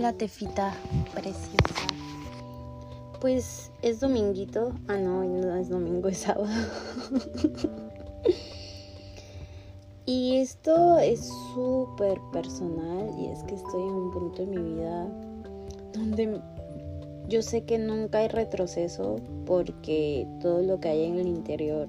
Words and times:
Hola 0.00 0.14
Tefita, 0.14 0.72
preciosa. 1.12 1.86
Pues 3.20 3.70
es 3.82 4.00
dominguito. 4.00 4.72
Ah, 4.88 4.96
no, 4.96 5.22
no 5.24 5.56
es 5.56 5.68
domingo, 5.68 6.08
es 6.08 6.20
sábado. 6.20 6.46
y 10.06 10.38
esto 10.38 10.98
es 10.98 11.28
súper 11.52 12.18
personal 12.32 13.10
y 13.18 13.26
es 13.26 13.42
que 13.42 13.56
estoy 13.56 13.82
en 13.82 13.90
un 13.90 14.10
punto 14.10 14.46
de 14.46 14.46
mi 14.46 14.72
vida 14.72 15.06
donde 15.92 16.40
yo 17.28 17.42
sé 17.42 17.64
que 17.64 17.76
nunca 17.76 18.20
hay 18.20 18.28
retroceso 18.28 19.16
porque 19.44 20.26
todo 20.40 20.62
lo 20.62 20.80
que 20.80 20.88
hay 20.88 21.04
en 21.04 21.18
el 21.18 21.26
interior 21.26 21.88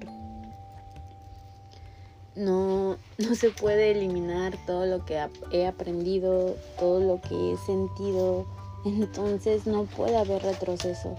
no, 2.36 2.96
no 3.18 3.34
se 3.34 3.50
puede 3.50 3.90
eliminar 3.92 4.56
todo 4.66 4.86
lo 4.86 5.04
que 5.04 5.20
he 5.50 5.66
aprendido, 5.66 6.56
todo 6.78 7.00
lo 7.00 7.20
que 7.20 7.52
he 7.52 7.56
sentido, 7.58 8.46
entonces 8.84 9.66
no 9.66 9.84
puede 9.84 10.16
haber 10.16 10.42
retroceso. 10.42 11.16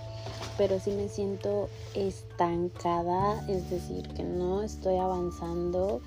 Pero 0.57 0.80
si 0.80 0.91
me 0.91 1.09
siento 1.09 1.70
estancada, 1.95 3.44
es 3.49 3.70
decir, 3.70 4.07
que 4.09 4.23
no 4.23 4.62
estoy 4.62 4.98
avanzando, 4.98 6.02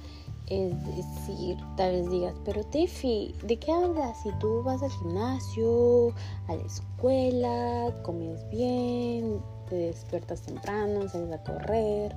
es 0.47 0.73
decir, 0.95 1.57
tal 1.77 1.93
vez 1.93 2.11
digas, 2.11 2.35
pero 2.45 2.63
Tefi, 2.63 3.35
¿de 3.43 3.59
qué 3.59 3.73
hablas? 3.73 4.23
Si 4.23 4.31
tú 4.39 4.63
vas 4.63 4.83
al 4.83 4.91
gimnasio, 4.91 6.15
a 6.47 6.55
la 6.55 6.63
escuela, 6.63 7.93
comes 8.05 8.49
bien, 8.51 9.41
te 9.69 9.75
despiertas 9.75 10.43
temprano, 10.43 11.09
sales 11.09 11.33
a 11.33 11.43
correr, 11.43 12.15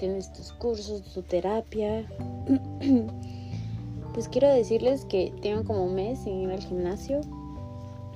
tienes 0.00 0.32
tus 0.32 0.52
cursos, 0.52 1.02
tu 1.12 1.22
terapia. 1.22 2.06
pues 4.14 4.28
quiero 4.28 4.48
decirles 4.48 5.04
que 5.04 5.32
tengo 5.42 5.62
como 5.64 5.84
un 5.84 5.94
mes 5.94 6.20
sin 6.20 6.40
ir 6.40 6.50
al 6.50 6.60
gimnasio. 6.60 7.20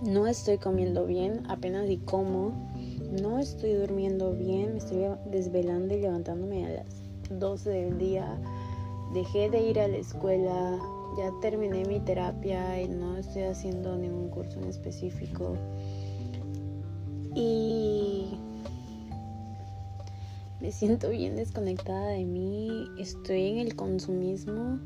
No 0.02 0.26
estoy 0.26 0.58
comiendo 0.58 1.06
bien, 1.06 1.42
apenas 1.48 1.88
y 1.88 1.98
como. 1.98 2.52
No 3.22 3.38
estoy 3.38 3.74
durmiendo 3.74 4.32
bien, 4.32 4.72
me 4.72 4.78
estoy 4.78 5.04
desvelando 5.30 5.94
y 5.94 6.00
levantándome 6.00 6.66
a 6.66 6.70
las 6.70 7.38
12 7.38 7.70
del 7.70 7.98
día. 7.98 8.26
Dejé 9.12 9.50
de 9.50 9.60
ir 9.60 9.78
a 9.78 9.86
la 9.86 9.98
escuela, 9.98 10.78
ya 11.18 11.30
terminé 11.40 11.84
mi 11.84 12.00
terapia 12.00 12.80
y 12.80 12.88
no 12.88 13.18
estoy 13.18 13.42
haciendo 13.42 13.96
ningún 13.96 14.30
curso 14.30 14.58
en 14.58 14.68
específico. 14.68 15.54
Y 17.36 18.38
me 20.64 20.72
siento 20.72 21.10
bien 21.10 21.36
desconectada 21.36 22.06
de 22.12 22.24
mí, 22.24 22.88
estoy 22.96 23.48
en 23.48 23.58
el 23.58 23.76
consumismo 23.76 24.80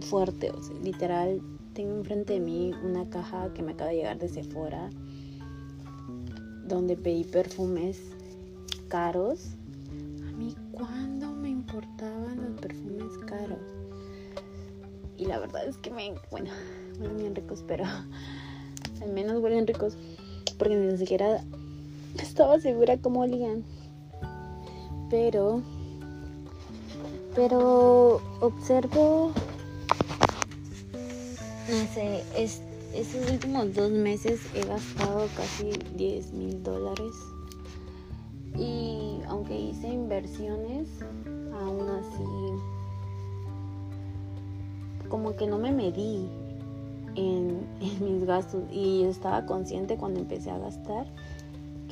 fuerte, 0.00 0.50
o 0.50 0.62
sea, 0.62 0.74
literal, 0.76 1.42
tengo 1.74 1.96
enfrente 1.96 2.32
de 2.32 2.40
mí 2.40 2.72
una 2.82 3.10
caja 3.10 3.52
que 3.52 3.62
me 3.62 3.72
acaba 3.72 3.90
de 3.90 3.96
llegar 3.96 4.18
de 4.18 4.30
Sephora, 4.30 4.88
donde 6.66 6.96
pedí 6.96 7.24
perfumes 7.24 8.00
caros. 8.88 9.50
A 10.26 10.32
mí, 10.32 10.56
¿cuándo 10.70 11.30
me 11.34 11.50
importaban 11.50 12.42
los 12.42 12.58
perfumes 12.58 13.18
caros? 13.26 13.60
Y 15.18 15.26
la 15.26 15.38
verdad 15.38 15.66
es 15.66 15.76
que 15.76 15.90
me, 15.90 16.14
bueno, 16.30 16.50
huelen 16.98 17.18
bien 17.18 17.34
ricos, 17.34 17.62
pero 17.68 17.84
al 19.02 19.12
menos 19.12 19.42
huelen 19.42 19.66
ricos, 19.66 19.98
porque 20.56 20.74
ni 20.74 20.96
siquiera 20.96 21.44
estaba 22.22 22.60
segura 22.60 22.98
cómo 22.98 23.20
olían. 23.20 23.64
Pero, 25.10 25.62
pero 27.34 28.20
observo, 28.40 29.32
no 31.68 31.94
sé, 31.94 32.22
es, 32.36 32.62
estos 32.94 33.30
últimos 33.30 33.74
dos 33.74 33.90
meses 33.90 34.40
he 34.54 34.64
gastado 34.66 35.26
casi 35.36 35.70
10 35.96 36.32
mil 36.32 36.62
dólares. 36.62 37.14
Y 38.56 39.20
aunque 39.28 39.58
hice 39.58 39.88
inversiones, 39.88 40.88
aún 41.52 41.88
así, 41.90 42.24
como 45.08 45.36
que 45.36 45.46
no 45.46 45.58
me 45.58 45.72
medí 45.72 46.28
en, 47.16 47.66
en 47.80 48.04
mis 48.04 48.24
gastos. 48.24 48.62
Y 48.72 49.04
estaba 49.04 49.44
consciente 49.44 49.96
cuando 49.96 50.20
empecé 50.20 50.50
a 50.50 50.58
gastar 50.58 51.06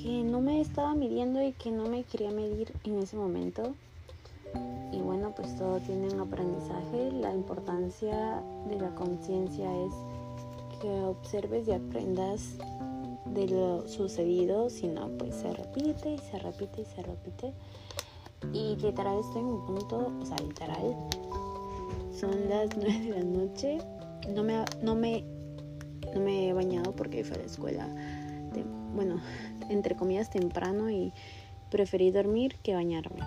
que 0.02 0.22
no 0.22 0.40
me 0.40 0.60
estaba 0.60 0.94
midiendo 0.94 1.42
y 1.42 1.52
que 1.52 1.70
no 1.70 1.88
me 1.88 2.04
quería 2.04 2.30
medir 2.30 2.72
en 2.84 2.98
ese 2.98 3.16
momento. 3.16 3.74
Y 4.92 5.00
bueno, 5.00 5.32
pues 5.36 5.56
todo 5.56 5.78
tiene 5.80 6.08
un 6.08 6.20
aprendizaje. 6.20 7.12
La 7.12 7.34
importancia 7.34 8.42
de 8.68 8.80
la 8.80 8.94
conciencia 8.94 9.70
es 9.84 9.92
que 10.80 10.88
observes 11.02 11.68
y 11.68 11.72
aprendas 11.72 12.56
de 13.26 13.46
lo 13.46 13.86
sucedido, 13.86 14.70
si 14.70 14.88
no, 14.88 15.08
pues 15.18 15.34
se 15.36 15.52
repite 15.52 16.14
y 16.14 16.18
se 16.18 16.38
repite 16.38 16.82
y 16.82 16.84
se 16.86 17.02
repite. 17.02 17.52
Y 18.52 18.76
literal 18.76 19.18
estoy 19.20 19.42
en 19.42 19.48
un 19.48 19.66
punto, 19.66 20.12
o 20.20 20.26
sea, 20.26 20.38
literal, 20.38 20.96
son 22.18 22.48
las 22.48 22.70
9 22.76 22.98
de 23.00 23.10
la 23.10 23.24
noche. 23.24 23.78
No 24.34 24.42
me, 24.42 24.64
no 24.82 24.94
me, 24.94 25.24
no 26.14 26.20
me 26.20 26.48
he 26.48 26.52
bañado 26.52 26.92
porque 26.92 27.22
fui 27.22 27.36
a 27.36 27.40
la 27.40 27.44
escuela. 27.44 27.88
bueno, 28.94 29.20
entre 29.70 29.96
comillas 29.96 30.28
temprano 30.28 30.90
y 30.90 31.12
preferí 31.70 32.10
dormir 32.10 32.56
que 32.62 32.74
bañarme. 32.74 33.20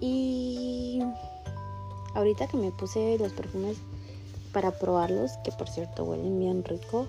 Y 0.00 1.00
ahorita 2.14 2.46
que 2.46 2.56
me 2.56 2.70
puse 2.70 3.18
los 3.18 3.32
perfumes 3.32 3.76
para 4.52 4.70
probarlos, 4.70 5.32
que 5.44 5.52
por 5.52 5.68
cierto 5.68 6.04
huelen 6.04 6.38
bien 6.38 6.64
rico, 6.64 7.06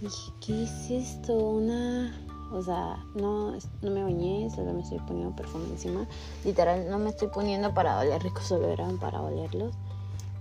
dije, 0.00 0.32
¿qué 0.44 0.64
es 0.64 0.90
esto? 0.90 1.34
Una... 1.34 2.22
O 2.52 2.62
sea, 2.62 3.04
no, 3.16 3.52
no 3.82 3.90
me 3.90 4.04
bañé, 4.04 4.48
solo 4.54 4.72
me 4.72 4.82
estoy 4.82 5.00
poniendo 5.00 5.34
perfume 5.34 5.64
encima. 5.66 6.06
Literal, 6.44 6.88
no 6.88 6.98
me 6.98 7.10
estoy 7.10 7.26
poniendo 7.26 7.74
para 7.74 7.98
oler 7.98 8.22
ricos, 8.22 8.44
solo 8.44 8.68
eran 8.68 8.98
para 9.00 9.20
olerlos. 9.20 9.74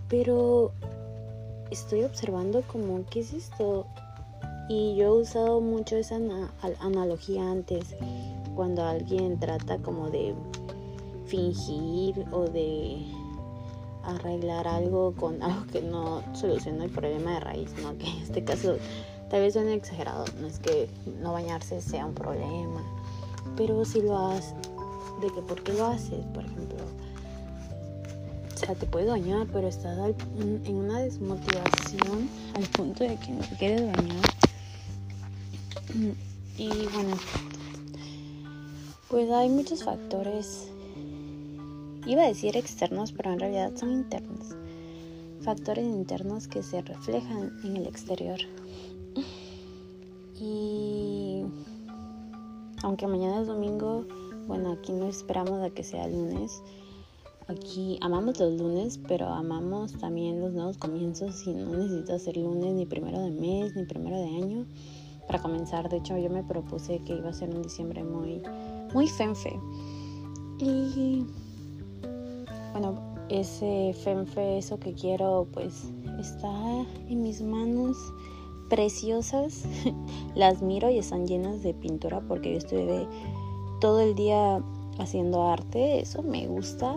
Pero 0.07 0.72
estoy 1.72 2.03
observando 2.03 2.62
como, 2.62 3.03
¿qué 3.09 3.22
es 3.22 3.34
esto? 3.34 3.88
Y 4.68 4.96
yo 4.96 5.06
he 5.06 5.22
usado 5.22 5.62
mucho 5.62 5.96
esa 5.96 6.16
analogía 6.80 7.52
antes, 7.52 7.96
cuando 8.56 8.84
alguien 8.84 9.40
trata 9.40 9.78
como 9.78 10.09
de 10.09 10.34
fingir 11.28 12.26
o 12.31 12.46
de 12.46 13.06
arreglar 14.04 14.68
algo 14.68 15.14
con 15.14 15.42
algo 15.44 15.66
que 15.72 15.81
no 15.81 16.24
soluciona 16.34 16.86
el 16.86 16.92
problema 16.92 17.34
de 17.36 17.40
raíz, 17.42 17.72
¿no? 17.81 17.98
Que 17.98 18.08
en 18.08 18.24
este 18.24 18.44
caso 18.44 18.78
tal 19.30 19.42
vez 19.42 19.54
suene 19.54 19.74
exagerado, 19.74 20.25
no 20.40 20.48
es 20.48 20.59
que 20.59 20.90
no 21.22 21.34
bañarse 21.34 21.81
sea 21.81 22.06
un 22.06 22.14
problema, 22.14 22.81
pero 23.56 23.86
si 23.86 24.02
lo 24.02 24.18
haces, 24.18 24.56
de 25.22 25.28
que 25.28 25.42
por 25.42 25.62
qué 25.64 25.74
lo 25.74 25.86
haces, 25.86 26.25
por 26.34 26.44
ejemplo, 26.44 26.78
o 28.54 28.58
sea, 28.58 28.74
te 28.74 28.86
puedes 28.86 29.09
bañar, 29.09 29.48
pero 29.52 29.68
estás 29.68 29.98
en 30.40 30.75
una 30.75 31.00
desmotivación 31.00 32.30
al 32.56 32.64
punto 32.64 33.04
de 33.04 33.18
que 33.18 33.31
no 33.31 33.44
quieres 33.59 33.81
bañar 33.81 34.34
y 36.57 36.67
bueno, 36.67 37.16
pues 39.09 39.31
hay 39.31 39.47
muchos 39.47 39.85
factores, 39.85 40.69
iba 42.06 42.23
a 42.23 42.28
decir 42.28 42.57
externos, 42.57 43.13
pero 43.13 43.31
en 43.31 43.39
realidad 43.39 43.72
son 43.75 43.91
internos. 43.94 44.47
Factores 45.41 45.85
internos 45.85 46.50
que 46.50 46.63
se 46.63 46.81
reflejan 46.81 47.53
en 47.63 47.78
el 47.78 47.88
exterior. 47.88 48.39
Y 50.38 51.44
aunque 52.83 53.07
mañana 53.07 53.41
es 53.41 53.47
domingo, 53.47 54.06
bueno, 54.47 54.73
aquí 54.73 54.91
no 54.91 55.07
esperamos 55.07 55.63
a 55.63 55.69
que 55.69 55.83
sea 55.83 56.07
lunes. 56.07 56.62
Aquí 57.48 58.00
amamos 58.01 58.38
los 58.39 58.59
lunes, 58.59 59.00
pero 59.07 59.27
amamos 59.27 59.94
también 59.94 60.41
los 60.41 60.51
nuevos 60.51 60.77
comienzos 60.77 61.48
y 61.48 61.53
no 61.53 61.77
necesita 61.77 62.19
ser 62.19 62.36
lunes 62.36 62.74
ni 62.74 62.86
primero 62.86 63.21
de 63.21 63.31
mes 63.31 63.75
ni 63.77 63.86
primero 63.86 64.18
de 64.18 64.25
año 64.25 64.65
para 65.27 65.39
comenzar. 65.39 65.89
De 65.89 65.98
hecho, 65.98 66.18
yo 66.18 66.30
me 66.30 66.44
propuse 66.44 67.00
que 67.00 67.16
iba 67.16 67.30
a 67.30 67.33
ser 67.33 67.50
un 67.50 67.62
diciembre 67.62 68.04
muy, 68.04 68.42
muy 68.94 69.07
fenfe. 69.07 69.60
Y 70.60 71.25
bueno, 72.72 73.00
ese 73.30 73.94
fenfe, 74.04 74.57
eso 74.57 74.80
que 74.80 74.94
quiero, 74.94 75.48
pues 75.54 75.92
está 76.19 76.50
en 77.10 77.22
mis 77.22 77.42
manos 77.42 77.98
preciosas. 78.69 79.63
Las 80.36 80.62
miro 80.62 80.89
y 80.89 80.98
están 80.98 81.27
llenas 81.27 81.63
de 81.63 81.74
pintura 81.74 82.22
porque 82.27 82.51
yo 82.51 82.57
estuve 82.57 83.07
todo 83.81 84.01
el 84.01 84.16
día 84.16 84.62
haciendo 85.00 85.48
arte. 85.48 86.00
Eso 86.00 86.22
me 86.22 86.48
gusta. 86.48 86.95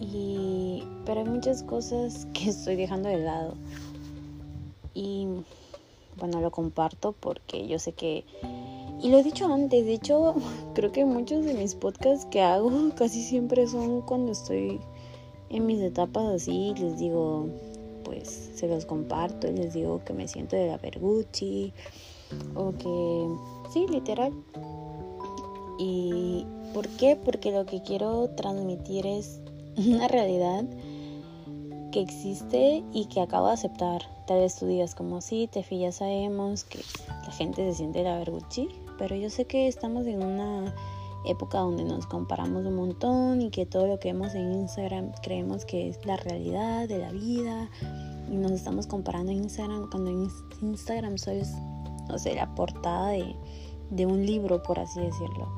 Y, 0.00 0.82
pero 1.06 1.20
hay 1.20 1.28
muchas 1.28 1.62
cosas 1.62 2.26
que 2.34 2.50
estoy 2.50 2.76
dejando 2.76 3.08
de 3.08 3.18
lado. 3.18 3.54
Y 4.94 5.28
bueno, 6.16 6.40
lo 6.40 6.50
comparto 6.50 7.12
porque 7.12 7.66
yo 7.66 7.78
sé 7.78 7.92
que, 7.92 8.24
y 9.00 9.10
lo 9.10 9.18
he 9.18 9.22
dicho 9.22 9.52
antes, 9.52 9.84
de 9.84 9.94
hecho, 9.94 10.34
creo 10.74 10.92
que 10.92 11.04
muchos 11.04 11.44
de 11.44 11.54
mis 11.54 11.74
podcasts 11.74 12.26
que 12.26 12.40
hago 12.40 12.70
casi 12.96 13.22
siempre 13.22 13.66
son 13.66 14.02
cuando 14.02 14.32
estoy 14.32 14.80
en 15.50 15.66
mis 15.66 15.80
etapas 15.80 16.24
así, 16.24 16.74
les 16.78 16.98
digo, 16.98 17.48
pues 18.04 18.50
se 18.54 18.68
los 18.68 18.86
comparto 18.86 19.48
y 19.48 19.52
les 19.52 19.74
digo 19.74 20.02
que 20.04 20.12
me 20.12 20.26
siento 20.26 20.56
de 20.56 20.66
la 20.68 20.78
Bergucci 20.78 21.72
o 22.54 22.72
que 22.72 23.70
sí, 23.72 23.86
literal. 23.88 24.32
¿Y 25.78 26.46
por 26.72 26.88
qué? 26.88 27.16
Porque 27.16 27.50
lo 27.50 27.66
que 27.66 27.82
quiero 27.82 28.30
transmitir 28.30 29.06
es 29.06 29.40
una 29.76 30.08
realidad 30.08 30.64
que 31.92 32.00
existe 32.00 32.82
y 32.92 33.04
que 33.04 33.20
acabo 33.20 33.46
de 33.46 33.52
aceptar. 33.52 34.02
Tal 34.26 34.40
vez 34.40 34.56
tú 34.56 34.66
digas 34.66 34.96
como 34.96 35.20
sí, 35.20 35.48
Tefi, 35.52 35.78
ya 35.78 35.92
sabemos 35.92 36.64
que 36.64 36.80
la 37.24 37.32
gente 37.32 37.70
se 37.70 37.76
siente 37.76 38.02
la 38.02 38.18
Bergucci, 38.18 38.68
pero 38.98 39.14
yo 39.14 39.30
sé 39.30 39.44
que 39.44 39.68
estamos 39.68 40.06
en 40.06 40.24
una 40.24 40.74
época 41.24 41.58
donde 41.58 41.84
nos 41.84 42.06
comparamos 42.06 42.66
un 42.66 42.74
montón 42.74 43.42
y 43.42 43.50
que 43.50 43.66
todo 43.66 43.86
lo 43.86 44.00
que 44.00 44.12
vemos 44.12 44.34
en 44.34 44.52
Instagram 44.52 45.12
creemos 45.22 45.64
que 45.64 45.88
es 45.88 46.04
la 46.04 46.16
realidad 46.16 46.88
de 46.88 46.98
la 46.98 47.12
vida 47.12 47.70
y 48.28 48.36
nos 48.36 48.50
estamos 48.50 48.88
comparando 48.88 49.30
en 49.30 49.38
Instagram 49.38 49.88
cuando 49.90 50.10
en 50.10 50.28
Instagram 50.62 51.18
solo 51.18 51.42
es, 51.42 51.52
no 51.52 52.34
la 52.34 52.54
portada 52.54 53.10
de, 53.10 53.36
de 53.90 54.06
un 54.06 54.26
libro, 54.26 54.62
por 54.62 54.80
así 54.80 55.00
decirlo. 55.00 55.48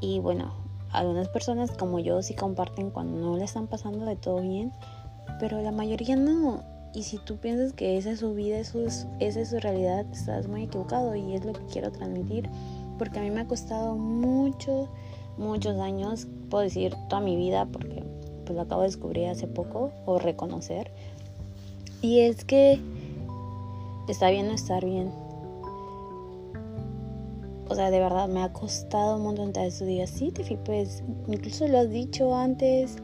Y 0.00 0.18
bueno, 0.18 0.63
algunas 0.94 1.28
personas 1.28 1.72
como 1.72 1.98
yo 1.98 2.22
sí 2.22 2.34
comparten 2.34 2.90
cuando 2.90 3.18
no 3.18 3.36
le 3.36 3.44
están 3.44 3.66
pasando 3.66 4.06
de 4.06 4.16
todo 4.16 4.40
bien, 4.40 4.72
pero 5.40 5.60
la 5.60 5.72
mayoría 5.72 6.16
no. 6.16 6.62
Y 6.94 7.02
si 7.02 7.18
tú 7.18 7.36
piensas 7.38 7.72
que 7.72 7.98
esa 7.98 8.12
es 8.12 8.20
su 8.20 8.34
vida, 8.34 8.58
eso 8.58 8.80
es, 8.86 9.08
esa 9.18 9.40
es 9.40 9.50
su 9.50 9.58
realidad, 9.58 10.06
estás 10.12 10.46
muy 10.46 10.62
equivocado 10.62 11.16
y 11.16 11.34
es 11.34 11.44
lo 11.44 11.52
que 11.52 11.66
quiero 11.66 11.90
transmitir. 11.90 12.48
Porque 12.98 13.18
a 13.18 13.22
mí 13.22 13.30
me 13.30 13.40
ha 13.40 13.48
costado 13.48 13.96
mucho, 13.96 14.88
muchos 15.36 15.80
años, 15.80 16.28
puedo 16.48 16.62
decir 16.62 16.94
toda 17.08 17.20
mi 17.20 17.34
vida, 17.34 17.66
porque 17.66 18.04
pues 18.44 18.54
lo 18.54 18.62
acabo 18.62 18.82
de 18.82 18.88
descubrir 18.88 19.28
hace 19.28 19.48
poco 19.48 19.90
o 20.06 20.20
reconocer. 20.20 20.92
Y 22.00 22.20
es 22.20 22.44
que 22.44 22.80
está 24.06 24.30
bien 24.30 24.46
no 24.46 24.52
estar 24.52 24.84
bien. 24.84 25.23
O 27.68 27.74
sea, 27.74 27.90
de 27.90 27.98
verdad 27.98 28.28
me 28.28 28.42
ha 28.42 28.52
costado 28.52 29.16
un 29.16 29.22
montón 29.22 29.52
de 29.52 29.66
estos 29.66 29.86
días. 29.86 30.10
Sí, 30.10 30.30
Tiffy, 30.30 30.56
pues 30.56 31.02
incluso 31.26 31.66
lo 31.66 31.78
has 31.78 31.90
dicho 31.90 32.34
antes 32.36 32.96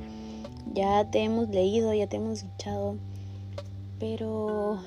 ya 0.72 1.10
te 1.10 1.20
hemos 1.24 1.48
leído, 1.48 1.92
ya 1.92 2.06
te 2.06 2.16
hemos 2.16 2.38
escuchado, 2.38 2.96
pero 3.98 4.78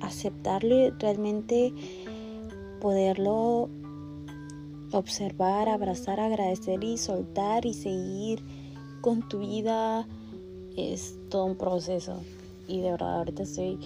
aceptarlo 0.00 0.90
realmente 0.98 1.72
poderlo 2.80 3.68
observar, 4.92 5.68
abrazar, 5.68 6.20
agradecer 6.20 6.82
y 6.84 6.98
soltar 6.98 7.64
y 7.64 7.74
seguir 7.74 8.42
con 9.00 9.28
tu 9.28 9.40
vida 9.40 10.06
es 10.76 11.16
todo 11.30 11.44
un 11.46 11.56
proceso. 11.56 12.20
Y 12.68 12.80
de 12.80 12.90
verdad 12.92 13.18
ahorita 13.18 13.42
estoy... 13.42 13.78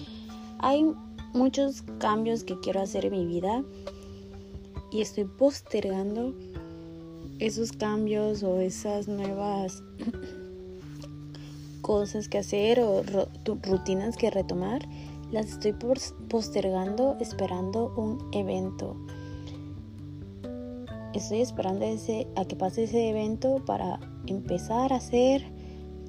Hay 0.59 0.93
muchos 1.33 1.83
cambios 1.99 2.43
que 2.43 2.59
quiero 2.59 2.81
hacer 2.81 3.05
en 3.05 3.11
mi 3.11 3.25
vida 3.25 3.63
y 4.91 5.01
estoy 5.01 5.25
postergando 5.25 6.33
esos 7.39 7.71
cambios 7.71 8.43
o 8.43 8.59
esas 8.59 9.07
nuevas 9.07 9.83
cosas 11.81 12.27
que 12.27 12.37
hacer 12.37 12.79
o 12.81 13.03
rutinas 13.63 14.17
que 14.17 14.29
retomar, 14.29 14.81
las 15.31 15.51
estoy 15.51 15.75
postergando 16.27 17.17
esperando 17.19 17.93
un 17.95 18.29
evento. 18.33 18.95
Estoy 21.13 21.41
esperando 21.41 21.85
ese, 21.85 22.27
a 22.35 22.45
que 22.45 22.55
pase 22.55 22.83
ese 22.83 23.09
evento 23.09 23.63
para 23.65 23.99
empezar 24.27 24.93
a 24.93 24.97
hacer 24.97 25.43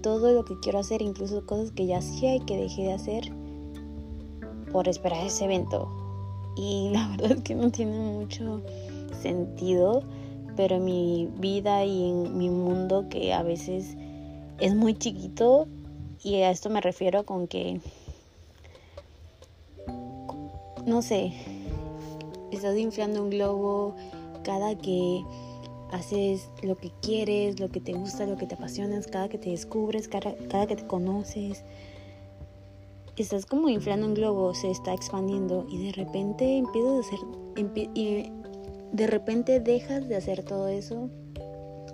todo 0.03 0.33
lo 0.33 0.45
que 0.45 0.59
quiero 0.61 0.79
hacer, 0.79 1.03
incluso 1.03 1.47
cosas 1.47 1.71
que 1.73 1.87
ya 1.87 1.99
hacía 1.99 2.37
y 2.37 2.41
que 2.41 2.57
dejé 2.57 2.83
de 2.83 2.93
hacer 2.93 3.33
por 4.73 4.89
esperar 4.89 5.27
ese 5.27 5.45
evento. 5.45 6.00
Y 6.61 6.91
la 6.91 7.09
verdad 7.17 7.33
es 7.39 7.43
que 7.43 7.55
no 7.55 7.71
tiene 7.71 7.99
mucho 7.99 8.61
sentido, 9.23 10.03
pero 10.57 10.77
en 10.77 10.85
mi 10.85 11.29
vida 11.39 11.85
y 11.87 12.11
en 12.11 12.37
mi 12.37 12.51
mundo 12.51 13.07
que 13.09 13.33
a 13.33 13.43
veces 13.43 13.97
es 14.59 14.75
muy 14.75 14.95
chiquito 14.95 15.69
y 16.23 16.37
a 16.43 16.51
esto 16.51 16.69
me 16.69 16.83
refiero 16.83 17.25
con 17.25 17.49
que, 17.49 17.81
no 20.85 21.01
sé, 21.01 21.33
estás 22.53 22.77
inflando 22.77 23.23
un 23.23 23.31
globo 23.31 23.95
cada 24.45 24.77
que 24.77 25.25
haces 25.93 26.51
lo 26.63 26.77
que 26.77 26.93
quieres, 27.01 27.59
lo 27.59 27.71
que 27.71 27.81
te 27.81 27.95
gusta, 27.95 28.27
lo 28.27 28.37
que 28.37 28.47
te 28.47 28.55
apasiona, 28.55 29.01
cada 29.11 29.31
que 29.31 29.39
te 29.39 29.49
descubres, 29.49 30.09
cada, 30.09 30.67
que 30.67 30.77
te 30.77 30.87
conoces. 30.87 31.65
Estás 33.21 33.45
como 33.45 33.69
inflando 33.69 34.07
un 34.07 34.15
globo, 34.15 34.55
se 34.55 34.71
está 34.71 34.95
expandiendo 34.95 35.67
y 35.69 35.85
de 35.85 35.93
repente 35.93 36.57
empiezas 36.57 36.93
a 36.95 37.01
hacer, 37.01 37.19
y 37.95 38.33
de 38.93 39.07
repente 39.07 39.61
dejas 39.61 40.09
de 40.09 40.17
hacer 40.17 40.43
todo 40.43 40.69
eso, 40.69 41.11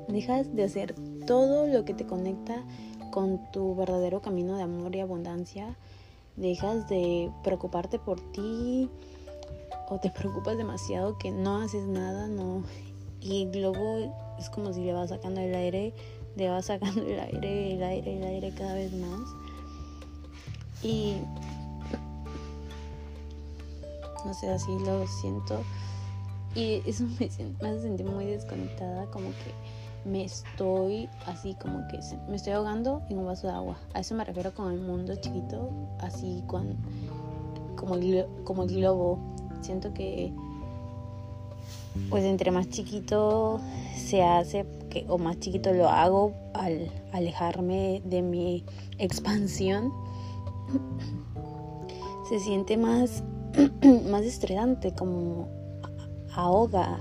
dejas 0.06 0.54
de 0.54 0.62
hacer 0.62 0.94
todo 1.26 1.66
lo 1.66 1.84
que 1.84 1.94
te 1.94 2.06
conecta 2.06 2.64
con 3.10 3.40
tu 3.50 3.74
verdadero 3.74 4.22
camino 4.22 4.56
de 4.56 4.62
amor 4.62 4.94
y 4.94 5.00
abundancia. 5.00 5.76
Dejas 6.36 6.88
de 6.88 7.28
preocuparte 7.42 7.98
por 7.98 8.20
ti 8.30 8.88
o 9.88 9.98
te 9.98 10.10
preocupas 10.10 10.56
demasiado 10.56 11.18
que 11.18 11.32
no 11.32 11.56
haces 11.56 11.88
nada, 11.88 12.28
no. 12.28 12.62
Y 13.20 13.42
el 13.42 13.50
globo 13.50 14.36
es 14.38 14.48
como 14.48 14.72
si 14.72 14.84
le 14.84 14.92
vas 14.92 15.08
sacando 15.08 15.40
el 15.40 15.56
aire, 15.56 15.92
le 16.36 16.48
vas 16.50 16.66
sacando 16.66 17.02
el 17.02 17.18
aire, 17.18 17.74
el 17.74 17.82
aire, 17.82 18.16
el 18.16 18.22
aire 18.22 18.54
cada 18.54 18.74
vez 18.74 18.92
más. 18.92 19.45
Y 20.82 21.16
no 24.24 24.34
sé, 24.34 24.50
así 24.50 24.70
lo 24.84 25.06
siento. 25.06 25.60
Y 26.54 26.82
eso 26.86 27.04
me, 27.04 27.28
me 27.60 27.68
hace 27.68 27.82
sentir 27.82 28.06
muy 28.06 28.26
desconectada, 28.26 29.06
como 29.06 29.28
que 29.30 29.52
me 30.06 30.24
estoy 30.24 31.08
así 31.26 31.54
como 31.54 31.86
que 31.88 31.98
me 32.28 32.36
estoy 32.36 32.52
ahogando 32.52 33.02
en 33.10 33.18
un 33.18 33.26
vaso 33.26 33.48
de 33.48 33.52
agua. 33.52 33.76
A 33.94 34.00
eso 34.00 34.14
me 34.14 34.24
refiero 34.24 34.54
con 34.54 34.72
el 34.72 34.80
mundo 34.80 35.14
chiquito, 35.16 35.70
así 36.00 36.42
con 36.46 36.76
como 37.76 37.96
el, 37.96 38.26
como 38.44 38.64
el 38.64 38.74
globo. 38.74 39.18
Siento 39.60 39.92
que 39.92 40.32
pues 42.10 42.24
entre 42.24 42.50
más 42.50 42.68
chiquito 42.68 43.60
se 43.96 44.22
hace 44.22 44.64
o 45.08 45.18
más 45.18 45.38
chiquito 45.40 45.72
lo 45.72 45.88
hago 45.88 46.32
al 46.54 46.90
alejarme 47.12 48.00
de 48.04 48.22
mi 48.22 48.64
expansión 48.98 49.92
se 52.28 52.40
siente 52.40 52.76
más 52.76 53.22
más 54.10 54.22
estresante 54.22 54.94
como 54.94 55.48
ahoga 56.34 56.98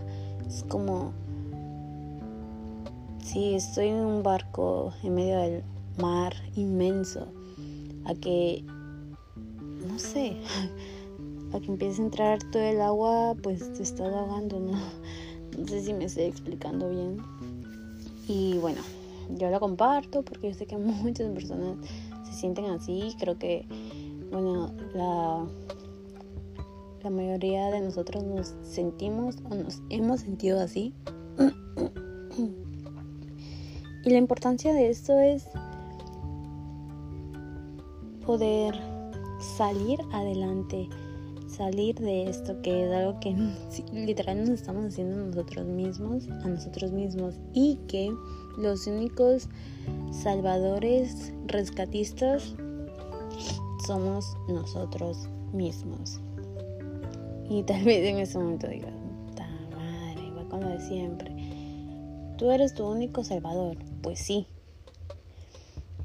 es 0.47 0.63
como 0.63 1.13
Sí, 3.25 3.55
estoy 3.55 3.87
en 3.87 3.95
un 3.95 4.23
barco 4.23 4.93
en 5.03 5.15
medio 5.15 5.37
del 5.39 5.63
mar 5.97 6.33
inmenso, 6.55 7.27
a 8.05 8.13
que, 8.13 8.63
no 9.85 9.97
sé, 9.97 10.37
a 11.53 11.59
que 11.59 11.65
empiece 11.65 12.01
a 12.01 12.05
entrar 12.05 12.39
todo 12.51 12.61
el 12.61 12.79
agua, 12.79 13.35
pues 13.41 13.73
te 13.73 13.83
estás 13.83 14.13
ahogando, 14.13 14.59
¿no? 14.59 14.77
No 15.57 15.67
sé 15.67 15.81
si 15.81 15.93
me 15.93 16.05
estoy 16.05 16.25
explicando 16.25 16.89
bien. 16.89 17.17
Y 18.27 18.57
bueno, 18.59 18.81
yo 19.37 19.49
lo 19.49 19.59
comparto 19.59 20.21
porque 20.21 20.51
yo 20.51 20.53
sé 20.53 20.65
que 20.65 20.77
muchas 20.77 21.29
personas 21.31 21.77
sienten 22.35 22.65
así. 22.65 23.15
Creo 23.19 23.37
que, 23.37 23.65
bueno, 24.31 24.71
la, 24.93 25.45
la 27.03 27.09
mayoría 27.09 27.71
de 27.71 27.81
nosotros 27.81 28.23
nos 28.23 28.53
sentimos 28.63 29.37
o 29.49 29.55
nos 29.55 29.81
hemos 29.89 30.21
sentido 30.21 30.59
así. 30.59 30.93
Y 34.05 34.11
la 34.11 34.17
importancia 34.17 34.71
de 34.71 34.89
esto 34.89 35.19
es 35.19 35.47
poder 38.23 38.75
salir 39.39 39.99
adelante, 40.13 40.89
salir 41.55 41.95
de 41.95 42.29
esto 42.29 42.61
que 42.61 42.85
es 42.85 42.91
algo 42.93 43.19
que 43.19 43.35
literal 43.93 44.39
nos 44.39 44.49
estamos 44.49 44.85
haciendo 44.85 45.17
nosotros 45.17 45.65
mismos, 45.65 46.27
a 46.27 46.47
nosotros 46.47 46.91
mismos, 46.91 47.35
y 47.53 47.77
que 47.87 48.11
los 48.57 48.87
únicos 48.87 49.49
salvadores, 50.11 51.33
rescatistas, 51.47 52.55
somos 53.85 54.25
nosotros 54.47 55.29
mismos. 55.53 56.19
Y 57.49 57.63
tal 57.63 57.83
vez 57.83 58.07
en 58.07 58.17
ese 58.17 58.37
momento 58.37 58.67
diga, 58.67 58.89
madre, 59.75 60.31
va 60.31 60.49
con 60.49 60.61
lo 60.61 60.69
de 60.69 60.79
siempre. 60.79 61.35
Tú 62.37 62.49
eres 62.51 62.73
tu 62.73 62.85
único 62.85 63.23
salvador 63.23 63.77
pues 64.05 64.19
sí. 64.19 64.45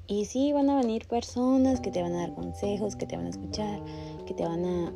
Y 0.07 0.25
sí, 0.25 0.54
van 0.54 0.71
a 0.71 0.76
venir 0.76 1.07
personas 1.07 1.80
que 1.80 1.90
te 1.90 2.00
van 2.00 2.14
a 2.14 2.21
dar 2.21 2.35
consejos, 2.35 2.97
que 2.97 3.04
te 3.04 3.14
van 3.14 3.26
a 3.26 3.28
escuchar, 3.28 3.78
que 4.31 4.35
te 4.35 4.45
van 4.45 4.65
a 4.65 4.93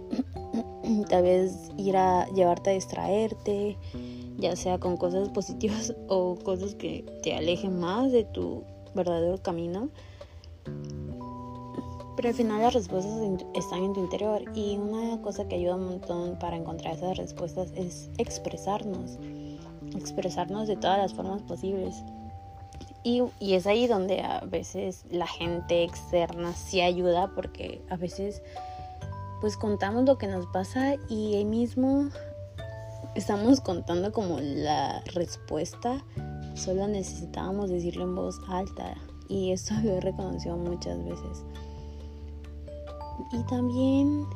tal 1.09 1.25
vez 1.25 1.73
ir 1.77 1.97
a 1.97 2.27
llevarte 2.29 2.71
a 2.71 2.73
distraerte, 2.75 3.77
ya 4.39 4.55
sea 4.55 4.79
con 4.79 4.97
cosas 4.97 5.29
positivas 5.35 5.95
o 6.09 6.37
cosas 6.37 6.77
que 6.77 7.05
te 7.23 7.35
alejen 7.35 7.81
más 7.81 8.13
de 8.13 8.25
tu 8.25 8.63
verdadero 8.95 9.43
camino. 9.43 9.89
Pero 12.17 12.29
al 12.29 12.35
final 12.35 12.63
las 12.63 12.75
respuestas 12.75 13.13
están 13.55 13.83
en 13.83 13.93
tu 13.93 14.01
interior 14.01 14.43
y 14.55 14.77
una 14.77 15.21
cosa 15.21 15.49
que 15.49 15.57
ayuda 15.57 15.75
un 15.75 15.87
montón 15.87 16.39
para 16.39 16.57
encontrar 16.57 16.95
esas 16.95 17.17
respuestas 17.17 17.73
es 17.75 18.09
expresarnos, 18.19 19.19
expresarnos 19.97 20.69
de 20.69 20.77
todas 20.77 20.99
las 20.99 21.13
formas 21.13 21.43
posibles. 21.43 22.05
Y, 23.03 23.23
y, 23.41 23.55
es 23.55 23.67
ahí 23.67 23.87
donde 23.87 24.23
a 24.23 24.41
veces 24.47 25.05
la 25.11 25.27
gente 25.27 25.83
externa 25.83 26.55
sí 26.55 26.81
ayuda 26.81 27.33
porque 27.35 27.83
a 27.91 27.97
veces 27.97 28.41
pues 29.41 29.57
contamos 29.57 30.05
lo 30.05 30.19
que 30.19 30.27
nos 30.27 30.47
pasa 30.47 30.95
y 31.09 31.35
ahí 31.37 31.45
mismo 31.45 32.09
estamos 33.15 33.61
contando 33.61 34.13
como 34.13 34.41
la 34.41 35.03
respuesta, 35.15 36.05
solo 36.55 36.89
necesitábamos 36.89 37.71
decirlo 37.71 38.05
en 38.05 38.15
voz 38.15 38.41
alta 38.49 38.95
y 39.29 39.53
eso 39.53 39.75
lo 39.83 39.93
he 39.93 40.01
reconocido 40.01 40.57
muchas 40.57 41.03
veces. 41.05 41.45
Y 43.33 43.43
también 43.45 44.27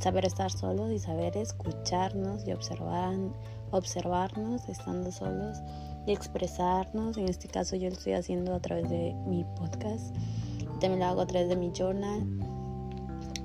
saber 0.00 0.24
estar 0.24 0.50
solos 0.50 0.90
y 0.92 0.98
saber 0.98 1.36
escucharnos 1.36 2.46
y 2.46 2.52
observar, 2.52 3.14
observarnos 3.70 4.68
estando 4.68 5.10
solos 5.10 5.58
y 6.06 6.12
expresarnos. 6.12 7.16
En 7.16 7.28
este 7.28 7.48
caso 7.48 7.76
yo 7.76 7.88
lo 7.88 7.94
estoy 7.94 8.12
haciendo 8.12 8.54
a 8.54 8.60
través 8.60 8.88
de 8.88 9.14
mi 9.26 9.44
podcast. 9.56 10.14
También 10.80 11.00
lo 11.00 11.06
hago 11.06 11.20
a 11.22 11.26
través 11.26 11.48
de 11.48 11.56
mi 11.56 11.72
journal. 11.76 12.22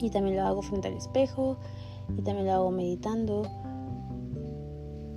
Y 0.03 0.10
también 0.10 0.36
lo 0.36 0.43
hago 0.43 0.62
frente 0.62 0.89
al 0.89 0.95
espejo. 0.95 1.55
Y 2.17 2.22
también 2.24 2.48
lo 2.48 2.53
hago 2.53 2.72
meditando. 2.72 3.43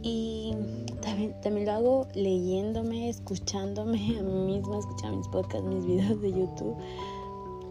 Y 0.02 0.54
también, 1.02 1.34
también 1.42 1.66
lo 1.66 1.72
hago 1.72 2.08
leyéndome, 2.14 3.08
escuchándome 3.08 4.16
a 4.16 4.22
mí 4.22 4.54
misma, 4.54 4.78
escuchando 4.78 5.16
mis 5.18 5.28
podcasts, 5.28 5.66
mis 5.66 5.84
videos 5.84 6.20
de 6.22 6.30
YouTube. 6.30 6.76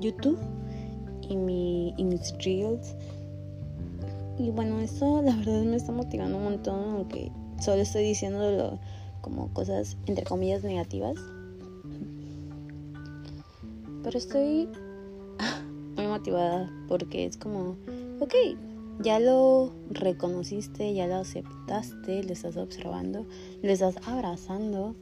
YouTube 0.01 0.37
y, 1.21 1.37
mi, 1.37 1.93
y 1.95 2.03
mis 2.03 2.35
reels. 2.43 2.95
Y 4.37 4.49
bueno, 4.51 4.81
eso 4.81 5.21
la 5.21 5.33
verdad 5.37 5.63
me 5.63 5.77
está 5.77 5.93
motivando 5.93 6.37
un 6.37 6.43
montón, 6.43 6.95
aunque 6.95 7.31
solo 7.61 7.81
estoy 7.81 8.03
diciéndolo 8.03 8.77
como 9.21 9.53
cosas 9.53 9.95
entre 10.05 10.25
comillas 10.25 10.63
negativas. 10.63 11.15
Pero 14.03 14.17
estoy 14.17 14.69
porque 16.87 17.25
es 17.25 17.37
como, 17.37 17.75
ok, 18.19 18.33
ya 19.01 19.19
lo 19.19 19.71
reconociste, 19.89 20.93
ya 20.93 21.07
lo 21.07 21.15
aceptaste, 21.15 22.23
lo 22.23 22.33
estás 22.33 22.57
observando, 22.57 23.25
lo 23.61 23.71
estás 23.71 23.95
abrazando. 24.07 24.95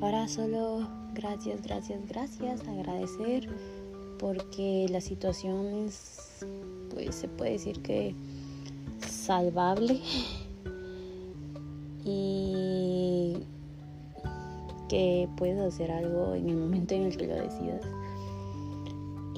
Ahora 0.00 0.28
solo 0.28 0.88
gracias, 1.14 1.62
gracias, 1.62 2.06
gracias, 2.08 2.66
agradecer 2.68 3.48
porque 4.18 4.86
la 4.90 5.00
situación 5.00 5.66
es, 5.86 6.44
pues 6.90 7.14
se 7.14 7.28
puede 7.28 7.52
decir 7.52 7.80
que 7.80 8.14
salvable 9.06 10.00
y 12.04 13.36
que 14.88 15.28
puedes 15.36 15.60
hacer 15.60 15.90
algo 15.90 16.34
en 16.34 16.48
el 16.48 16.56
momento 16.56 16.94
en 16.94 17.02
el 17.02 17.16
que 17.16 17.26
lo 17.26 17.36
decidas. 17.36 17.82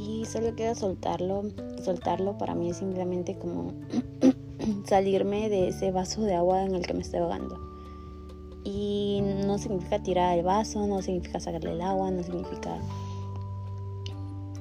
Y 0.01 0.25
solo 0.25 0.55
queda 0.57 0.75
soltarlo. 0.75 1.43
Soltarlo 1.85 2.39
para 2.39 2.55
mí 2.55 2.71
es 2.71 2.79
simplemente 2.79 3.37
como 3.39 3.73
salirme 4.87 5.51
de 5.51 5.69
ese 5.69 5.91
vaso 5.91 6.23
de 6.23 6.35
agua 6.35 6.65
en 6.65 6.75
el 6.75 6.87
que 6.87 6.95
me 6.95 7.01
estoy 7.01 7.21
ahogando. 7.21 7.59
Y 8.65 9.21
no 9.47 9.59
significa 9.59 10.03
tirar 10.03 10.39
el 10.39 10.45
vaso, 10.45 10.87
no 10.87 11.03
significa 11.03 11.41
sacarle 11.41 11.73
el 11.73 11.81
agua, 11.83 12.11
no 12.11 12.23
significa 12.23 12.79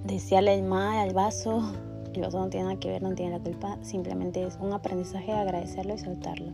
desearle 0.04 0.56
el 0.56 0.64
mal 0.64 0.98
al 0.98 1.14
vaso. 1.14 1.72
El 2.14 2.22
vaso 2.22 2.40
no 2.40 2.50
tiene 2.50 2.66
nada 2.66 2.80
que 2.80 2.90
ver, 2.90 3.02
no 3.02 3.14
tiene 3.16 3.38
la 3.38 3.44
culpa. 3.44 3.78
Simplemente 3.82 4.44
es 4.44 4.58
un 4.60 4.74
aprendizaje, 4.74 5.32
agradecerlo 5.32 5.96
y 5.96 6.00
soltarlo. 6.00 6.52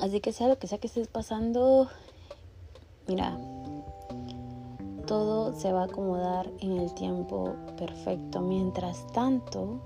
Así 0.00 0.20
que 0.20 0.32
sea 0.32 0.48
lo 0.48 0.58
que 0.58 0.66
sea 0.66 0.78
que 0.78 0.86
estés 0.86 1.08
pasando, 1.08 1.88
mira, 3.06 3.38
todo 5.10 5.52
se 5.54 5.72
va 5.72 5.80
a 5.80 5.84
acomodar 5.86 6.48
en 6.60 6.78
el 6.78 6.94
tiempo 6.94 7.56
perfecto. 7.76 8.40
Mientras 8.40 9.04
tanto, 9.08 9.80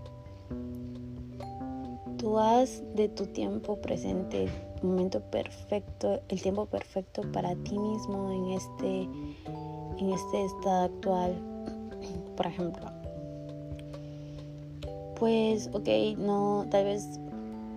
tú 2.19 2.39
haz 2.39 2.83
de 2.95 3.09
tu 3.09 3.25
tiempo 3.29 3.81
presente 3.81 4.45
el 4.45 4.51
momento 4.83 5.23
perfecto, 5.23 6.21
el 6.29 6.43
tiempo 6.43 6.67
perfecto 6.67 7.23
para 7.33 7.55
ti 7.55 7.79
mismo 7.79 8.33
en 8.33 8.51
este 8.51 9.09
en 9.99 10.11
este 10.13 10.45
estado 10.45 10.85
actual, 10.85 11.35
por 12.37 12.47
ejemplo, 12.47 12.85
pues, 15.19 15.71
ok, 15.73 16.19
no, 16.19 16.67
tal 16.71 16.85
vez 16.85 17.19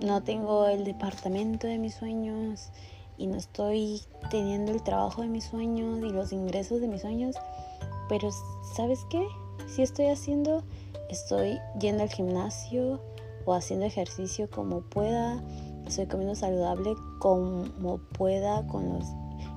no 0.05 0.21
tengo 0.21 0.67
el 0.67 0.83
departamento 0.83 1.65
de 1.65 1.77
mis 1.77 1.95
sueños 1.95 2.71
y 3.17 3.27
no 3.27 3.37
estoy 3.37 4.01
teniendo 4.29 4.71
el 4.71 4.83
trabajo 4.83 5.21
de 5.21 5.27
mis 5.27 5.45
sueños 5.45 5.99
y 5.99 6.09
los 6.09 6.31
ingresos 6.31 6.81
de 6.81 6.87
mis 6.87 7.01
sueños, 7.01 7.35
pero 8.09 8.29
¿sabes 8.75 8.99
qué? 9.09 9.25
Si 9.67 9.81
estoy 9.81 10.07
haciendo, 10.07 10.63
estoy 11.09 11.59
yendo 11.79 12.03
al 12.03 12.09
gimnasio 12.09 13.01
o 13.45 13.53
haciendo 13.53 13.85
ejercicio 13.85 14.49
como 14.49 14.81
pueda, 14.81 15.43
estoy 15.85 16.05
comiendo 16.07 16.35
saludable 16.35 16.93
como 17.19 17.97
pueda 18.17 18.65
con 18.67 18.89
los 18.89 19.05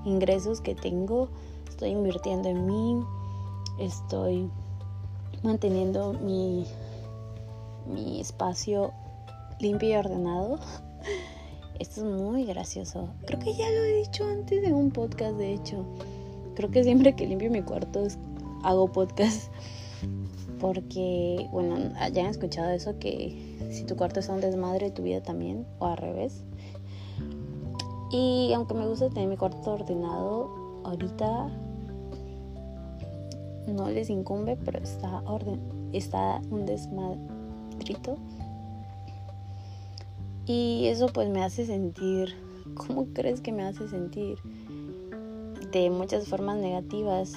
ingresos 0.04 0.60
que 0.60 0.74
tengo 0.74 1.28
estoy 1.80 1.92
invirtiendo 1.92 2.50
en 2.50 2.66
mí, 2.66 3.02
estoy 3.78 4.50
manteniendo 5.42 6.12
mi, 6.12 6.66
mi 7.86 8.20
espacio 8.20 8.92
limpio 9.58 9.88
y 9.88 9.94
ordenado. 9.94 10.58
Esto 11.80 12.02
es 12.02 12.20
muy 12.20 12.44
gracioso. 12.44 13.08
Creo 13.24 13.40
que 13.40 13.54
ya 13.54 13.70
lo 13.70 13.82
he 13.82 14.02
dicho 14.02 14.28
antes 14.28 14.62
en 14.62 14.74
un 14.74 14.90
podcast, 14.90 15.36
de 15.36 15.54
hecho. 15.54 15.86
Creo 16.54 16.70
que 16.70 16.84
siempre 16.84 17.16
que 17.16 17.26
limpio 17.26 17.50
mi 17.50 17.62
cuarto 17.62 18.06
hago 18.62 18.92
podcast. 18.92 19.50
Porque, 20.60 21.48
bueno, 21.52 21.78
ya 22.12 22.24
han 22.24 22.30
escuchado 22.30 22.68
eso 22.68 22.98
que 22.98 23.56
si 23.70 23.84
tu 23.84 23.96
cuarto 23.96 24.20
es 24.20 24.28
un 24.28 24.42
desmadre, 24.42 24.90
tu 24.90 25.02
vida 25.02 25.22
también, 25.22 25.66
o 25.78 25.86
al 25.86 25.96
revés. 25.96 26.44
Y 28.12 28.52
aunque 28.52 28.74
me 28.74 28.86
gusta 28.86 29.08
tener 29.08 29.30
mi 29.30 29.38
cuarto 29.38 29.72
ordenado, 29.72 30.50
ahorita 30.84 31.48
no 33.68 33.88
les 33.88 34.10
incumbe, 34.10 34.58
pero 34.66 34.80
está 34.80 35.22
orden, 35.22 35.58
está 35.94 36.42
un 36.50 36.66
desmadrito. 36.66 38.18
Y 40.46 40.86
eso 40.86 41.06
pues 41.08 41.28
me 41.28 41.42
hace 41.42 41.66
sentir, 41.66 42.34
¿cómo 42.74 43.06
crees 43.12 43.40
que 43.40 43.52
me 43.52 43.62
hace 43.64 43.88
sentir? 43.88 44.38
De 45.72 45.90
muchas 45.90 46.26
formas 46.26 46.58
negativas. 46.58 47.34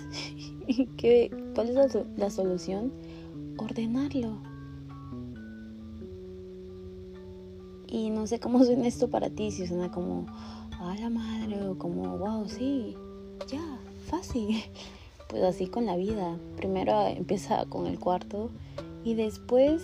¿Qué, 0.97 1.29
¿Cuál 1.53 1.69
es 1.69 1.97
la, 2.17 2.29
solución? 2.29 2.91
Ordenarlo. 3.57 4.37
Y 7.87 8.09
no 8.09 8.25
sé 8.25 8.39
cómo 8.39 8.63
suena 8.63 8.87
esto 8.87 9.09
para 9.09 9.29
ti, 9.29 9.51
si 9.51 9.67
suena 9.67 9.91
como, 9.91 10.25
a 10.79 10.95
la 10.99 11.09
madre, 11.09 11.61
o 11.67 11.77
como, 11.77 12.17
wow, 12.17 12.47
sí, 12.47 12.95
ya, 13.47 13.61
fácil 14.07 14.63
pues 15.29 15.43
así 15.43 15.67
con 15.67 15.85
la 15.85 15.95
vida. 15.95 16.37
Primero 16.57 17.07
empieza 17.07 17.65
con 17.65 17.85
el 17.87 17.99
cuarto 17.99 18.49
y 19.03 19.15
después 19.15 19.83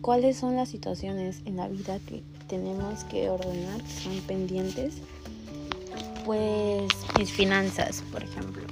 cuáles 0.00 0.36
son 0.36 0.56
las 0.56 0.68
situaciones 0.68 1.42
en 1.44 1.56
la 1.56 1.68
vida 1.68 1.98
que 1.98 2.22
tenemos 2.48 3.04
que 3.04 3.28
ordenar, 3.28 3.82
que 3.82 4.02
son 4.02 4.20
pendientes. 4.22 4.94
Pues 6.24 6.88
mis 7.18 7.30
finanzas, 7.30 8.02
por 8.12 8.22
ejemplo. 8.22 8.62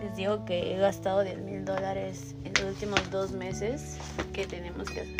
Les 0.00 0.16
digo 0.16 0.44
que 0.44 0.74
he 0.74 0.78
gastado 0.78 1.22
10 1.22 1.38
mil 1.40 1.64
dólares 1.64 2.34
en 2.44 2.52
los 2.54 2.64
últimos 2.74 3.10
dos 3.10 3.32
meses 3.32 3.98
que 4.32 4.46
tenemos 4.46 4.88
que 4.88 5.00
hacer. 5.00 5.16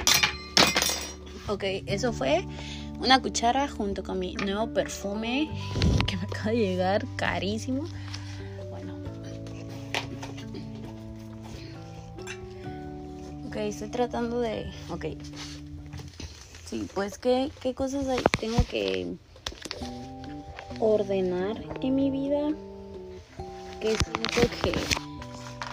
Ok, 1.46 1.64
eso 1.86 2.12
fue 2.12 2.46
una 3.00 3.20
cuchara 3.20 3.68
junto 3.68 4.02
con 4.02 4.18
mi 4.18 4.34
nuevo 4.34 4.72
perfume 4.72 5.50
que 6.06 6.16
me 6.16 6.22
acaba 6.22 6.50
de 6.50 6.56
llegar 6.56 7.04
carísimo. 7.16 7.84
Ok, 13.46 13.56
estoy 13.56 13.88
tratando 13.88 14.40
de... 14.40 14.68
Ok. 14.90 15.04
Pues 16.92 17.18
¿qué, 17.18 17.52
qué 17.60 17.74
cosas 17.74 18.08
hay? 18.08 18.26
tengo 18.40 18.66
que 18.66 19.16
ordenar 20.80 21.62
en 21.80 21.94
mi 21.94 22.10
vida 22.10 22.50
que 23.80 23.96
siento 23.96 24.48
que, 24.50 24.88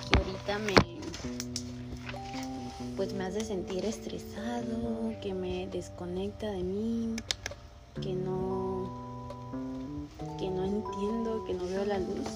que 0.08 0.18
ahorita 0.18 0.60
me 0.60 1.02
pues 2.96 3.14
me 3.14 3.24
hace 3.24 3.44
sentir 3.44 3.84
estresado, 3.86 5.16
que 5.22 5.34
me 5.34 5.68
desconecta 5.68 6.52
de 6.52 6.64
mí, 6.64 7.16
que 8.00 8.14
no 8.14 9.28
que 10.38 10.50
no 10.50 10.66
entiendo, 10.66 11.44
que 11.46 11.54
no 11.56 11.66
veo 11.66 11.86
la 11.86 11.98
luz. 11.98 12.28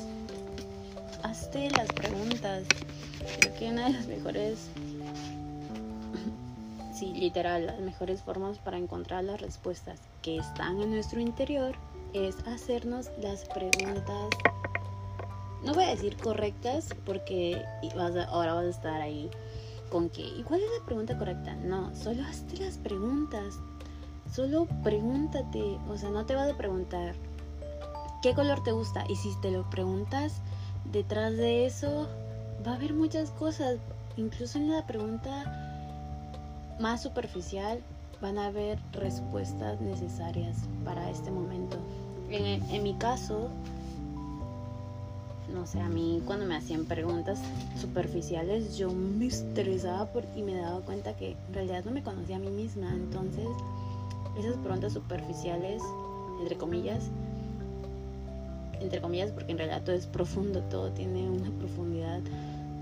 Hazte 1.23 1.69
las 1.69 1.91
preguntas 1.91 2.63
Creo 3.37 3.53
que 3.53 3.69
una 3.69 3.85
de 3.87 3.93
las 3.93 4.07
mejores, 4.07 4.71
sí, 6.95 7.13
literal, 7.13 7.65
las 7.65 7.79
mejores 7.79 8.21
formas 8.21 8.57
para 8.59 8.77
encontrar 8.77 9.23
las 9.23 9.41
respuestas 9.41 10.01
que 10.21 10.37
están 10.37 10.81
en 10.81 10.91
nuestro 10.91 11.19
interior 11.19 11.75
es 12.13 12.37
hacernos 12.47 13.11
las 13.21 13.43
preguntas, 13.45 14.29
no 15.63 15.73
voy 15.73 15.83
a 15.83 15.89
decir 15.89 16.15
correctas, 16.17 16.89
porque 17.05 17.61
ahora 18.29 18.53
vas 18.53 18.65
a 18.65 18.69
estar 18.69 19.01
ahí 19.01 19.29
con 19.89 20.09
que, 20.09 20.21
¿y 20.21 20.43
cuál 20.43 20.61
es 20.61 20.69
la 20.79 20.85
pregunta 20.85 21.17
correcta? 21.17 21.55
No, 21.55 21.93
solo 21.95 22.23
hazte 22.23 22.57
las 22.57 22.77
preguntas. 22.77 23.59
Solo 24.31 24.67
pregúntate, 24.83 25.77
o 25.89 25.97
sea, 25.97 26.09
no 26.09 26.25
te 26.25 26.35
vas 26.35 26.51
a 26.51 26.57
preguntar 26.57 27.15
qué 28.21 28.33
color 28.33 28.63
te 28.63 28.71
gusta. 28.71 29.05
Y 29.09 29.15
si 29.15 29.29
te 29.41 29.51
lo 29.51 29.69
preguntas, 29.69 30.41
detrás 30.91 31.35
de 31.35 31.65
eso 31.65 32.07
va 32.65 32.71
a 32.71 32.75
haber 32.75 32.93
muchas 32.93 33.31
cosas. 33.31 33.77
Incluso 34.17 34.57
en 34.57 34.71
la 34.71 34.85
pregunta 34.87 35.64
más 36.79 37.01
superficial 37.03 37.81
van 38.21 38.37
a 38.37 38.47
haber 38.47 38.79
respuestas 38.93 39.79
necesarias 39.81 40.57
para 40.83 41.09
este 41.09 41.31
momento. 41.31 41.77
En, 42.29 42.83
mi 42.83 42.95
caso, 42.95 43.49
no 45.53 45.65
sé, 45.67 45.79
a 45.79 45.89
mí 45.89 46.21
cuando 46.25 46.45
me 46.45 46.55
hacían 46.55 46.85
preguntas 46.85 47.39
superficiales 47.79 48.77
yo 48.77 48.91
me 48.91 49.27
estresaba 49.27 50.09
y 50.35 50.41
me 50.41 50.55
daba 50.55 50.81
cuenta 50.81 51.15
que 51.15 51.31
en 51.47 51.53
realidad 51.53 51.85
no 51.85 51.91
me 51.91 52.03
conocía 52.03 52.37
a 52.37 52.39
mí 52.39 52.49
misma. 52.49 52.91
Entonces, 52.93 53.47
esas 54.37 54.57
preguntas 54.57 54.93
superficiales, 54.93 55.81
entre 56.41 56.57
comillas, 56.57 57.09
entre 58.81 59.01
comillas, 59.01 59.31
porque 59.31 59.51
en 59.51 59.57
realidad 59.57 59.83
todo 59.83 59.95
es 59.95 60.07
profundo, 60.07 60.61
todo 60.63 60.91
tiene 60.91 61.29
una 61.29 61.49
profundidad, 61.51 62.21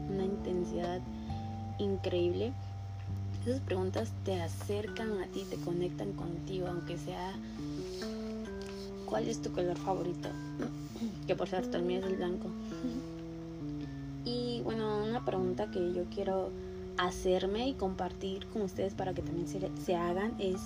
una 0.10 0.24
intensidad 0.24 1.02
increíble. 1.78 2.54
Esas 3.46 3.60
preguntas 3.60 4.14
te 4.24 4.42
acercan 4.42 5.22
a 5.22 5.28
ti, 5.28 5.46
te 5.50 5.58
conectan 5.58 6.14
contigo, 6.14 6.68
aunque 6.68 6.98
sea 6.98 7.34
¿cuál 9.06 9.28
es 9.28 9.42
tu 9.42 9.52
color 9.52 9.78
favorito? 9.78 10.30
que 11.28 11.36
por 11.36 11.50
cierto 11.50 11.78
el 11.78 11.84
mío 11.84 12.00
es 12.00 12.06
el 12.06 12.16
blanco. 12.16 12.48
Y 14.24 14.62
bueno, 14.64 15.04
una 15.04 15.26
pregunta 15.26 15.70
que 15.70 15.94
yo 15.94 16.06
quiero 16.06 16.52
hacerme 16.98 17.68
y 17.68 17.74
compartir 17.74 18.46
con 18.48 18.62
ustedes 18.62 18.94
para 18.94 19.14
que 19.14 19.22
también 19.22 19.48
se, 19.48 19.60
se 19.84 19.96
hagan 19.96 20.34
es 20.40 20.62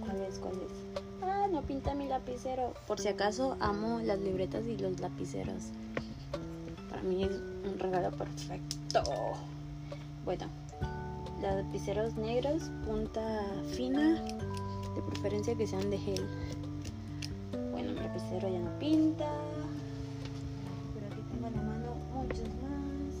¿Cuál 0.00 0.22
es? 0.22 0.38
¿Cuál 0.38 0.54
es? 0.54 1.02
Ah, 1.22 1.48
no 1.52 1.62
pinta 1.62 1.94
mi 1.94 2.06
lapicero. 2.06 2.72
Por 2.86 2.98
si 2.98 3.08
acaso 3.08 3.56
amo 3.60 4.00
las 4.00 4.18
libretas 4.20 4.64
y 4.66 4.78
los 4.78 5.00
lapiceros. 5.00 5.64
Para 6.88 7.02
mí 7.02 7.24
es 7.24 7.32
un 7.70 7.78
regalo 7.78 8.10
perfecto. 8.10 9.02
Bueno, 10.24 10.46
lapiceros 11.42 12.14
negros, 12.16 12.70
punta 12.86 13.44
fina, 13.74 14.22
de 14.94 15.02
preferencia 15.02 15.54
que 15.54 15.66
sean 15.66 15.90
de 15.90 15.98
gel 15.98 16.28
lapicero 18.12 18.48
ya 18.48 18.58
no 18.58 18.78
pinta. 18.78 19.26
Pero 20.94 21.06
aquí 21.06 21.22
tengo 21.30 21.46
en 21.46 21.54
la 21.54 21.62
mano 21.62 21.94
muchos 22.14 22.48
más. 22.60 23.14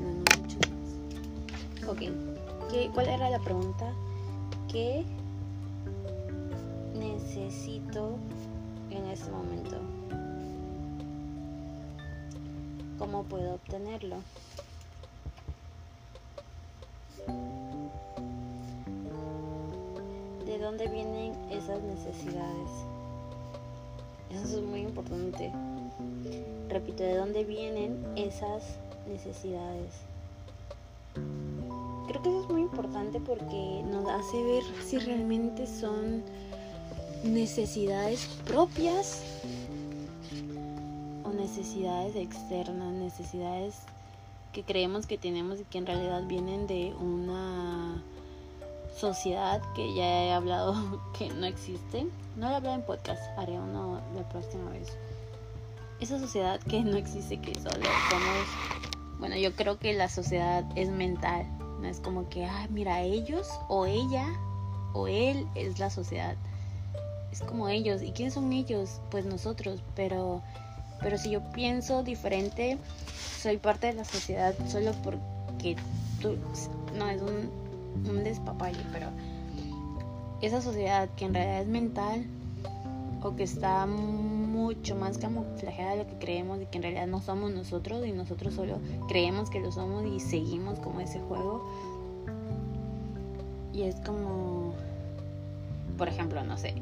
No, 0.00 0.10
no, 0.10 0.40
muchos 0.40 0.62
más. 0.70 1.88
Ok, 1.88 2.00
¿Qué, 2.70 2.90
¿cuál 2.92 3.08
era 3.08 3.30
la 3.30 3.38
pregunta? 3.38 3.92
¿Qué 4.70 5.04
necesito 6.94 8.16
en 8.90 9.06
este 9.06 9.30
momento? 9.30 9.76
¿Cómo 12.98 13.22
puedo 13.24 13.54
obtenerlo? 13.54 14.16
Dónde 20.76 20.92
vienen 20.92 21.32
esas 21.52 21.80
necesidades. 21.82 22.70
Eso 24.30 24.58
es 24.58 24.64
muy 24.64 24.80
importante. 24.80 25.52
Repito, 26.68 27.04
¿de 27.04 27.14
dónde 27.14 27.44
vienen 27.44 28.04
esas 28.16 28.76
necesidades? 29.06 29.94
Creo 32.08 32.22
que 32.22 32.28
eso 32.28 32.40
es 32.40 32.48
muy 32.48 32.62
importante 32.62 33.20
porque 33.20 33.84
nos 33.88 34.08
hace 34.08 34.42
ver 34.42 34.64
si 34.84 34.98
realmente 34.98 35.68
son 35.68 36.24
necesidades 37.22 38.26
propias 38.44 39.22
o 41.22 41.28
necesidades 41.28 42.16
externas, 42.16 42.92
necesidades 42.94 43.76
que 44.52 44.64
creemos 44.64 45.06
que 45.06 45.18
tenemos 45.18 45.60
y 45.60 45.64
que 45.64 45.78
en 45.78 45.86
realidad 45.86 46.24
vienen 46.26 46.66
de 46.66 46.92
una 47.00 48.02
sociedad 48.96 49.60
que 49.74 49.94
ya 49.94 50.24
he 50.24 50.32
hablado 50.32 50.74
que 51.18 51.28
no 51.30 51.46
existe. 51.46 52.06
No 52.36 52.48
lo 52.48 52.56
hablado 52.56 52.74
en 52.76 52.82
podcast, 52.82 53.22
haré 53.38 53.58
uno 53.58 54.00
la 54.14 54.28
próxima 54.28 54.70
vez. 54.70 54.96
Esa 56.00 56.18
sociedad 56.18 56.60
que 56.60 56.82
no 56.82 56.96
existe, 56.96 57.40
que 57.40 57.54
solo 57.54 57.86
somos. 58.10 59.18
Bueno, 59.18 59.36
yo 59.36 59.54
creo 59.54 59.78
que 59.78 59.92
la 59.92 60.08
sociedad 60.08 60.64
es 60.74 60.90
mental. 60.90 61.46
No 61.80 61.88
es 61.88 62.00
como 62.00 62.28
que, 62.28 62.44
ah, 62.44 62.66
mira, 62.70 63.02
ellos 63.02 63.48
o 63.68 63.86
ella 63.86 64.26
o 64.92 65.06
él 65.06 65.46
es 65.54 65.78
la 65.78 65.90
sociedad. 65.90 66.36
Es 67.30 67.40
como 67.40 67.68
ellos. 67.68 68.02
¿Y 68.02 68.12
quiénes 68.12 68.34
son 68.34 68.52
ellos? 68.52 69.00
Pues 69.10 69.24
nosotros. 69.24 69.80
Pero, 69.94 70.42
pero 71.00 71.16
si 71.18 71.30
yo 71.30 71.42
pienso 71.52 72.02
diferente, 72.02 72.78
soy 73.40 73.56
parte 73.58 73.88
de 73.88 73.94
la 73.94 74.04
sociedad 74.04 74.54
solo 74.68 74.92
porque 75.02 75.76
tú. 76.20 76.36
No, 76.96 77.08
es 77.08 77.22
un 77.22 77.63
un 78.08 78.24
despapalle, 78.24 78.80
pero 78.92 79.08
esa 80.40 80.60
sociedad 80.60 81.08
que 81.16 81.24
en 81.24 81.34
realidad 81.34 81.62
es 81.62 81.68
mental 81.68 82.26
o 83.22 83.34
que 83.36 83.42
está 83.42 83.86
mucho 83.86 84.94
más 84.96 85.16
camuflajeada 85.16 85.92
de 85.92 86.04
lo 86.04 86.06
que 86.06 86.18
creemos 86.18 86.60
y 86.60 86.66
que 86.66 86.76
en 86.76 86.82
realidad 86.82 87.06
no 87.06 87.22
somos 87.22 87.52
nosotros 87.52 88.06
y 88.06 88.12
nosotros 88.12 88.54
solo 88.54 88.78
creemos 89.08 89.48
que 89.48 89.60
lo 89.60 89.72
somos 89.72 90.04
y 90.04 90.20
seguimos 90.20 90.78
como 90.80 91.00
ese 91.00 91.20
juego. 91.20 91.66
Y 93.72 93.82
es 93.82 93.96
como, 93.96 94.74
por 95.96 96.08
ejemplo, 96.08 96.44
no 96.44 96.56
sé, 96.58 96.74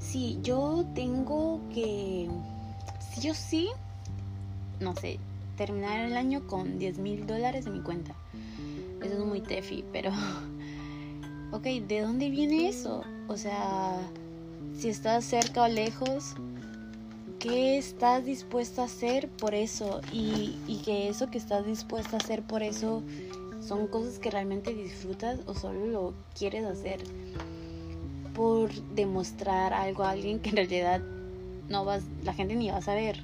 si 0.00 0.38
yo 0.42 0.84
tengo 0.94 1.60
que, 1.72 2.28
si 3.12 3.20
yo 3.20 3.34
sí, 3.34 3.68
no 4.80 4.94
sé, 4.96 5.18
terminar 5.56 6.00
el 6.00 6.16
año 6.16 6.46
con 6.46 6.78
10 6.78 6.98
mil 6.98 7.26
dólares 7.26 7.66
en 7.66 7.74
mi 7.74 7.80
cuenta 7.80 8.14
eso 9.06 9.18
es 9.18 9.24
muy 9.24 9.40
tefi, 9.40 9.84
pero... 9.92 10.10
ok, 11.52 11.62
¿de 11.62 12.00
dónde 12.02 12.30
viene 12.30 12.68
eso? 12.68 13.02
O 13.28 13.36
sea, 13.36 13.98
si 14.76 14.88
estás 14.88 15.24
cerca 15.24 15.62
o 15.62 15.68
lejos, 15.68 16.34
¿qué 17.38 17.78
estás 17.78 18.24
dispuesta 18.24 18.82
a 18.82 18.84
hacer 18.86 19.28
por 19.28 19.54
eso? 19.54 20.00
Y, 20.12 20.56
y 20.66 20.82
que 20.84 21.08
eso 21.08 21.30
que 21.30 21.38
estás 21.38 21.66
dispuesta 21.66 22.16
a 22.16 22.20
hacer 22.20 22.42
por 22.42 22.62
eso 22.62 23.02
son 23.60 23.86
cosas 23.88 24.18
que 24.18 24.30
realmente 24.30 24.74
disfrutas 24.74 25.40
o 25.46 25.54
solo 25.54 25.86
lo 25.86 26.14
quieres 26.38 26.64
hacer 26.64 27.00
por 28.34 28.70
demostrar 28.94 29.72
algo 29.72 30.04
a 30.04 30.10
alguien 30.10 30.40
que 30.40 30.50
en 30.50 30.56
realidad 30.56 31.00
no 31.68 31.84
vas, 31.84 32.02
la 32.22 32.34
gente 32.34 32.54
ni 32.54 32.70
va 32.70 32.76
a 32.76 32.82
saber. 32.82 33.22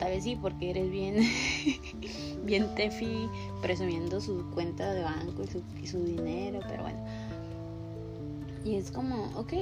Tal 0.00 0.10
vez 0.10 0.24
sí, 0.24 0.34
porque 0.34 0.70
eres 0.70 0.90
bien 0.90 1.16
bien 2.44 2.74
Tefi 2.74 3.28
presumiendo 3.62 4.20
su 4.20 4.44
cuenta 4.50 4.92
de 4.92 5.02
banco 5.02 5.44
y 5.44 5.46
su, 5.46 5.62
y 5.80 5.86
su 5.86 6.02
dinero, 6.02 6.60
pero 6.66 6.82
bueno. 6.82 6.98
Y 8.64 8.76
es 8.76 8.90
como, 8.90 9.26
ok, 9.36 9.52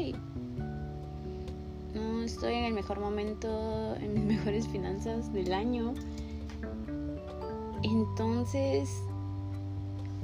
no 1.94 2.22
estoy 2.22 2.54
en 2.54 2.64
el 2.64 2.72
mejor 2.72 3.00
momento, 3.00 3.96
en 3.96 4.14
mis 4.14 4.24
mejores 4.36 4.66
finanzas 4.68 5.32
del 5.32 5.52
año. 5.52 5.92
Entonces, 7.82 8.90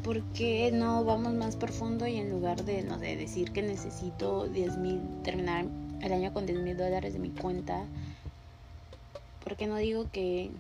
¿por 0.03 0.23
qué 0.33 0.71
no 0.73 1.05
vamos 1.05 1.35
más 1.35 1.57
profundo 1.57 2.07
y 2.07 2.17
en 2.17 2.31
lugar 2.31 2.65
de, 2.65 2.83
no 2.83 2.99
sé, 2.99 3.17
decir 3.17 3.53
que 3.53 3.63
necesito 3.63 4.47
10 4.47 4.79
mil, 4.79 5.01
terminar 5.23 5.67
el 6.01 6.13
año 6.13 6.33
con 6.33 6.47
10 6.47 6.61
mil 6.61 6.77
dólares 6.77 7.15
de 7.15 7.19
mi 7.19 7.31
cuenta? 7.31 7.85
¿Por 9.45 9.57
qué 9.57 9.67
no 9.67 9.77
digo 9.77 10.07
que 10.11 10.51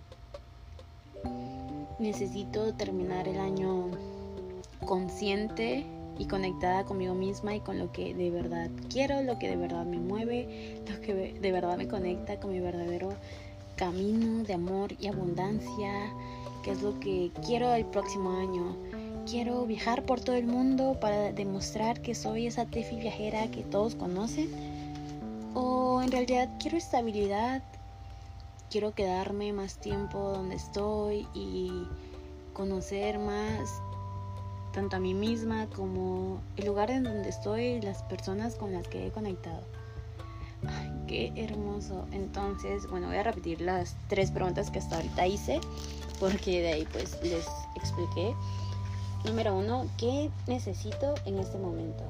necesito 1.99 2.75
terminar 2.75 3.27
el 3.27 3.41
año 3.41 3.91
consciente 4.85 5.87
y 6.19 6.27
conectada 6.27 6.85
conmigo 6.85 7.15
misma 7.15 7.57
y 7.57 7.61
con 7.61 7.79
lo 7.79 7.91
que 7.93 8.15
de 8.15 8.31
verdad 8.31 8.71
quiero, 8.91 9.23
lo 9.23 9.39
que 9.39 9.49
de 9.49 9.57
verdad 9.57 9.87
me 9.87 9.99
mueve, 9.99 10.83
lo 10.87 11.01
que 11.01 11.33
de 11.33 11.53
verdad 11.53 11.79
me 11.79 11.89
conecta 11.89 12.39
con 12.39 12.53
mi 12.53 12.61
verdadero 12.61 13.15
camino 13.77 14.45
de 14.45 14.55
amor 14.55 14.93
y 15.01 15.09
abundancia, 15.09 16.13
que 16.63 16.73
es 16.73 16.83
lo 16.83 17.01
que 17.01 17.33
quiero 17.45 17.73
el 17.73 17.87
próximo 17.87 18.39
año. 18.39 18.77
Quiero 19.29 19.65
viajar 19.65 20.05
por 20.05 20.21
todo 20.21 20.37
el 20.37 20.47
mundo 20.47 20.99
para 21.01 21.33
demostrar 21.33 22.03
que 22.03 22.15
soy 22.15 22.47
esa 22.47 22.67
Tefi 22.67 22.97
viajera 22.97 23.51
que 23.51 23.63
todos 23.63 23.95
conocen. 23.95 24.51
O 25.55 26.03
en 26.03 26.13
realidad 26.13 26.51
quiero 26.61 26.77
estabilidad, 26.77 27.63
quiero 28.75 28.93
quedarme 28.93 29.53
más 29.53 29.79
tiempo 29.79 30.19
donde 30.19 30.57
estoy 30.57 31.29
y 31.33 31.87
conocer 32.55 33.21
más 33.21 33.81
tanto 34.73 34.97
a 34.97 34.99
mí 34.99 35.15
misma 35.15 35.69
como 35.69 36.41
el 36.57 36.67
lugar 36.67 36.91
en 36.91 37.05
donde 37.05 37.29
estoy 37.29 37.63
y 37.67 37.81
las 37.81 38.03
personas 38.03 38.57
con 38.57 38.73
las 38.73 38.89
que 38.89 39.07
he 39.07 39.11
conectado. 39.13 39.63
Ay, 40.67 40.91
qué 41.07 41.33
hermoso. 41.37 42.05
Entonces, 42.11 42.91
bueno, 42.91 43.07
voy 43.07 43.19
a 43.19 43.23
repetir 43.23 43.61
las 43.61 43.97
tres 44.09 44.33
preguntas 44.33 44.73
que 44.73 44.81
hasta 44.81 44.97
ahorita 44.97 45.25
hice, 45.25 45.61
porque 46.19 46.61
de 46.61 46.73
ahí 46.73 46.89
pues 46.91 47.23
les 47.23 47.47
expliqué. 47.77 48.35
Número 49.25 49.57
uno, 49.57 49.87
¿qué 49.99 50.33
necesito 50.49 51.15
en 51.27 51.39
este 51.39 51.59
momento? 51.59 52.03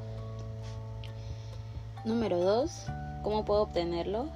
Número 2.07 2.38
dos, 2.38 2.87
¿cómo 3.22 3.44
puedo 3.44 3.61
obtenerlo? 3.61 4.31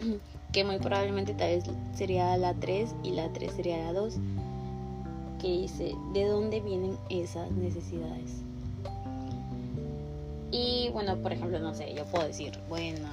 muy 0.64 0.78
probablemente 0.78 1.34
tal 1.34 1.50
vez 1.50 1.64
sería 1.94 2.36
la 2.36 2.54
3 2.54 2.94
y 3.02 3.10
la 3.12 3.28
3 3.32 3.52
sería 3.52 3.78
la 3.78 3.92
2 3.92 4.14
que 5.40 5.48
dice 5.48 5.94
de 6.12 6.26
dónde 6.26 6.60
vienen 6.60 6.96
esas 7.10 7.50
necesidades. 7.52 8.42
Y 10.50 10.88
bueno, 10.92 11.16
por 11.16 11.32
ejemplo, 11.32 11.58
no 11.58 11.74
sé, 11.74 11.94
yo 11.94 12.04
puedo 12.06 12.26
decir, 12.26 12.58
bueno, 12.68 13.06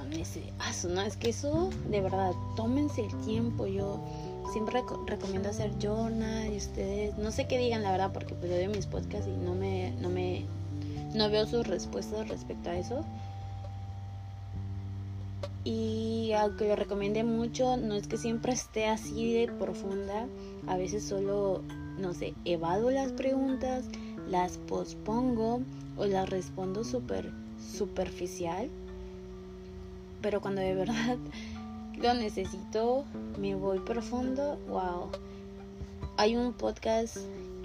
ah, 0.58 0.72
no, 0.88 1.02
es 1.02 1.16
que 1.16 1.28
eso, 1.28 1.70
de 1.90 2.00
verdad, 2.00 2.32
tómense 2.56 3.04
el 3.04 3.14
tiempo. 3.26 3.66
Yo 3.66 4.00
siempre 4.52 4.82
recomiendo 5.06 5.50
hacer 5.50 5.70
journal 5.78 6.50
y 6.52 6.56
ustedes, 6.56 7.16
no 7.18 7.30
sé 7.30 7.46
qué 7.46 7.58
digan 7.58 7.82
la 7.82 7.90
verdad, 7.90 8.10
porque 8.12 8.34
pues 8.34 8.50
yo 8.50 8.56
veo 8.56 8.70
mis 8.70 8.86
podcasts 8.86 9.28
y 9.28 9.44
no 9.44 9.54
me, 9.54 9.90
no 10.00 10.08
me, 10.08 10.44
no 11.14 11.28
veo 11.28 11.46
sus 11.46 11.66
respuestas 11.66 12.26
respecto 12.28 12.70
a 12.70 12.78
eso. 12.78 13.04
Y 15.66 16.32
aunque 16.32 16.68
lo 16.68 16.76
recomiende 16.76 17.24
mucho, 17.24 17.76
no 17.76 17.94
es 17.94 18.06
que 18.06 18.16
siempre 18.16 18.52
esté 18.52 18.86
así 18.86 19.34
de 19.34 19.48
profunda. 19.48 20.28
A 20.68 20.76
veces 20.76 21.02
solo 21.02 21.62
no 21.98 22.12
sé, 22.12 22.34
evado 22.44 22.90
las 22.90 23.12
preguntas, 23.12 23.84
las 24.28 24.58
pospongo 24.58 25.62
o 25.96 26.04
las 26.06 26.28
respondo 26.28 26.84
súper 26.84 27.32
superficial. 27.58 28.70
Pero 30.22 30.40
cuando 30.40 30.60
de 30.60 30.74
verdad 30.76 31.18
lo 32.00 32.14
necesito, 32.14 33.04
me 33.38 33.54
voy 33.54 33.80
profundo, 33.80 34.58
wow. 34.68 35.08
Hay 36.18 36.36
un 36.36 36.52
podcast 36.52 37.16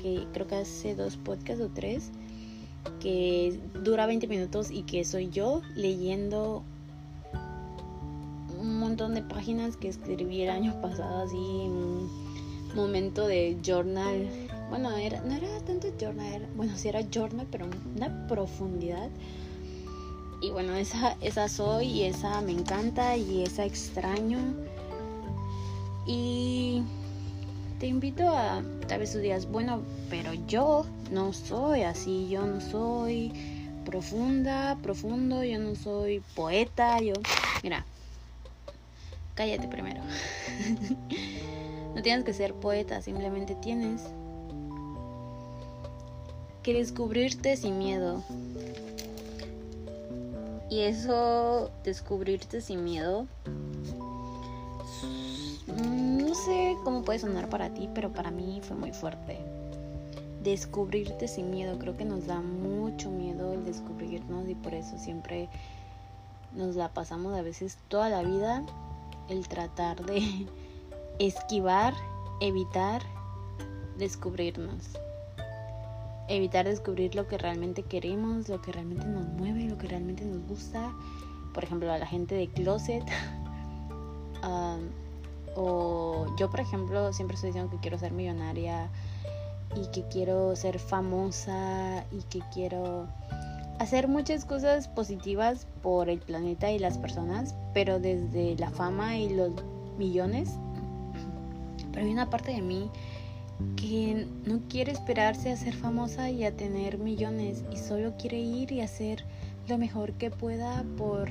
que 0.01 0.25
creo 0.33 0.47
que 0.47 0.55
hace 0.55 0.95
dos 0.95 1.17
podcasts 1.17 1.63
o 1.63 1.69
tres 1.69 2.11
que 2.99 3.59
dura 3.83 4.07
20 4.07 4.27
minutos 4.27 4.71
y 4.71 4.83
que 4.83 5.03
soy 5.05 5.29
yo 5.29 5.61
leyendo 5.75 6.63
un 8.61 8.79
montón 8.79 9.15
de 9.15 9.23
páginas 9.23 9.75
que 9.75 9.89
escribí 9.89 10.43
el 10.43 10.49
año 10.51 10.79
pasado 10.81 11.23
así 11.23 11.35
en 11.37 12.09
momento 12.75 13.27
de 13.27 13.57
journal. 13.65 14.29
Bueno, 14.69 14.95
era, 14.95 15.21
no 15.21 15.33
era 15.33 15.59
tanto 15.65 15.87
journal, 15.99 16.47
bueno, 16.55 16.77
sí 16.77 16.87
era 16.87 17.01
journal, 17.11 17.47
pero 17.51 17.67
una 17.95 18.27
profundidad. 18.27 19.09
Y 20.41 20.51
bueno, 20.51 20.75
esa, 20.75 21.17
esa 21.21 21.49
soy 21.49 21.87
y 21.87 22.03
esa 22.03 22.41
me 22.41 22.51
encanta 22.53 23.17
y 23.17 23.43
esa 23.43 23.65
extraño. 23.65 24.39
Y 26.07 26.81
te 27.79 27.87
invito 27.87 28.29
a, 28.29 28.63
tal 28.87 28.99
vez 28.99 29.11
tú 29.11 29.19
digas, 29.19 29.51
bueno, 29.51 29.81
pero 30.09 30.33
yo 30.47 30.85
no 31.11 31.33
soy 31.33 31.81
así, 31.81 32.29
yo 32.29 32.45
no 32.45 32.61
soy 32.61 33.33
profunda, 33.85 34.77
profundo, 34.81 35.43
yo 35.43 35.59
no 35.59 35.75
soy 35.75 36.21
poeta, 36.35 36.99
yo... 37.01 37.13
Mira, 37.63 37.85
cállate 39.41 39.67
primero. 39.67 40.01
No 41.95 42.01
tienes 42.03 42.23
que 42.23 42.33
ser 42.33 42.53
poeta, 42.53 43.01
simplemente 43.01 43.55
tienes 43.55 44.03
que 46.61 46.73
descubrirte 46.75 47.57
sin 47.57 47.79
miedo. 47.79 48.23
Y 50.69 50.81
eso, 50.81 51.71
descubrirte 51.83 52.61
sin 52.61 52.83
miedo, 52.83 53.25
no 55.67 56.35
sé 56.35 56.77
cómo 56.83 57.01
puede 57.01 57.19
sonar 57.19 57.49
para 57.49 57.73
ti, 57.73 57.89
pero 57.95 58.11
para 58.11 58.29
mí 58.29 58.61
fue 58.63 58.77
muy 58.77 58.93
fuerte. 58.93 59.39
Descubrirte 60.43 61.27
sin 61.27 61.49
miedo, 61.49 61.79
creo 61.79 61.97
que 61.97 62.05
nos 62.05 62.27
da 62.27 62.41
mucho 62.41 63.09
miedo 63.09 63.53
el 63.53 63.65
descubrirnos 63.65 64.47
y 64.47 64.53
por 64.53 64.75
eso 64.75 64.97
siempre 64.99 65.49
nos 66.55 66.75
la 66.75 66.89
pasamos 66.89 67.37
a 67.37 67.41
veces 67.41 67.77
toda 67.89 68.07
la 68.07 68.21
vida 68.21 68.63
el 69.29 69.47
tratar 69.47 70.05
de 70.05 70.47
esquivar, 71.19 71.93
evitar 72.39 73.01
descubrirnos. 73.97 74.97
Evitar 76.27 76.65
descubrir 76.65 77.15
lo 77.15 77.27
que 77.27 77.37
realmente 77.37 77.83
queremos, 77.83 78.47
lo 78.47 78.61
que 78.61 78.71
realmente 78.71 79.05
nos 79.05 79.27
mueve, 79.27 79.65
lo 79.65 79.77
que 79.77 79.87
realmente 79.87 80.23
nos 80.23 80.47
gusta. 80.47 80.93
Por 81.53 81.63
ejemplo, 81.63 81.91
a 81.91 81.97
la 81.97 82.05
gente 82.05 82.35
de 82.35 82.47
closet. 82.47 83.03
o 85.55 86.25
yo, 86.37 86.49
por 86.49 86.59
ejemplo, 86.59 87.11
siempre 87.13 87.35
estoy 87.35 87.49
diciendo 87.49 87.71
que 87.71 87.77
quiero 87.77 87.97
ser 87.97 88.13
millonaria 88.13 88.89
y 89.75 89.87
que 89.91 90.07
quiero 90.07 90.55
ser 90.55 90.79
famosa 90.79 92.05
y 92.11 92.23
que 92.23 92.41
quiero 92.53 93.07
hacer 93.81 94.07
muchas 94.07 94.45
cosas 94.45 94.87
positivas 94.87 95.67
por 95.81 96.09
el 96.09 96.19
planeta 96.19 96.71
y 96.71 96.79
las 96.79 96.97
personas, 96.97 97.55
pero 97.73 97.99
desde 97.99 98.55
la 98.57 98.69
fama 98.69 99.17
y 99.17 99.29
los 99.29 99.51
millones 99.97 100.57
pero 101.91 102.05
hay 102.05 102.11
una 102.11 102.29
parte 102.29 102.51
de 102.51 102.61
mí 102.61 102.89
que 103.75 104.27
no 104.45 104.59
quiere 104.69 104.91
esperarse 104.91 105.51
a 105.51 105.57
ser 105.57 105.73
famosa 105.75 106.29
y 106.29 106.45
a 106.45 106.55
tener 106.55 106.97
millones 106.97 107.63
y 107.71 107.77
solo 107.77 108.13
quiere 108.17 108.39
ir 108.39 108.71
y 108.71 108.81
hacer 108.81 109.23
lo 109.67 109.77
mejor 109.77 110.13
que 110.13 110.31
pueda 110.31 110.83
por 110.97 111.29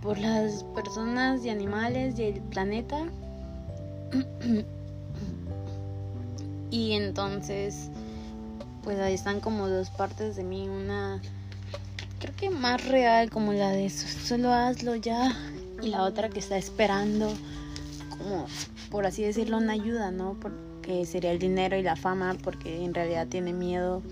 por 0.00 0.18
las 0.18 0.64
personas 0.74 1.44
y 1.44 1.50
animales 1.50 2.18
y 2.18 2.22
el 2.24 2.40
planeta. 2.40 3.04
y 6.70 6.92
entonces 6.92 7.90
pues 8.82 8.98
ahí 8.98 9.14
están 9.14 9.40
como 9.40 9.68
dos 9.68 9.90
partes 9.90 10.36
de 10.36 10.44
mí, 10.44 10.68
una 10.68 11.20
creo 12.18 12.34
que 12.36 12.50
más 12.50 12.86
real 12.86 13.30
como 13.30 13.52
la 13.52 13.70
de 13.70 13.88
solo 13.90 14.52
hazlo 14.52 14.94
ya 14.94 15.34
y 15.82 15.88
la 15.88 16.02
otra 16.02 16.28
que 16.28 16.38
está 16.38 16.58
esperando 16.58 17.32
como 18.10 18.46
por 18.90 19.06
así 19.06 19.22
decirlo, 19.22 19.58
una 19.58 19.72
ayuda, 19.72 20.10
¿no? 20.10 20.36
Porque 20.40 21.06
sería 21.06 21.30
el 21.30 21.38
dinero 21.38 21.76
y 21.76 21.82
la 21.82 21.96
fama, 21.96 22.36
porque 22.42 22.84
en 22.84 22.92
realidad 22.92 23.28
tiene 23.28 23.52
miedo 23.52 24.02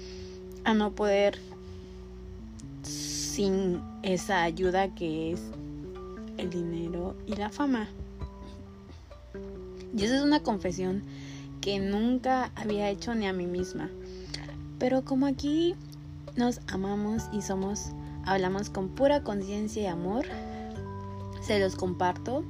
a 0.64 0.72
no 0.72 0.92
poder 0.92 1.38
sin 2.83 3.83
esa 4.02 4.42
ayuda 4.42 4.94
que 4.94 5.33
es 5.33 5.40
el 6.37 6.50
dinero 6.50 7.16
y 7.26 7.35
la 7.35 7.50
fama. 7.50 7.88
Y 9.96 10.04
esa 10.04 10.16
es 10.16 10.22
una 10.22 10.40
confesión 10.40 11.02
que 11.61 11.81
nunca 11.81 12.52
había 12.54 12.88
hecho 12.88 13.14
ni 13.14 13.26
a 13.26 13.33
mí 13.33 13.46
misma. 13.46 13.90
Pero 14.78 15.04
como 15.04 15.26
aquí 15.26 15.74
nos 16.36 16.60
amamos 16.68 17.28
y 17.32 17.42
somos, 17.42 17.92
hablamos 18.24 18.70
con 18.70 18.88
pura 18.88 19.22
conciencia 19.22 19.82
y 19.82 19.86
amor, 19.86 20.26
se 21.42 21.58
los 21.58 21.76
comparto 21.76 22.44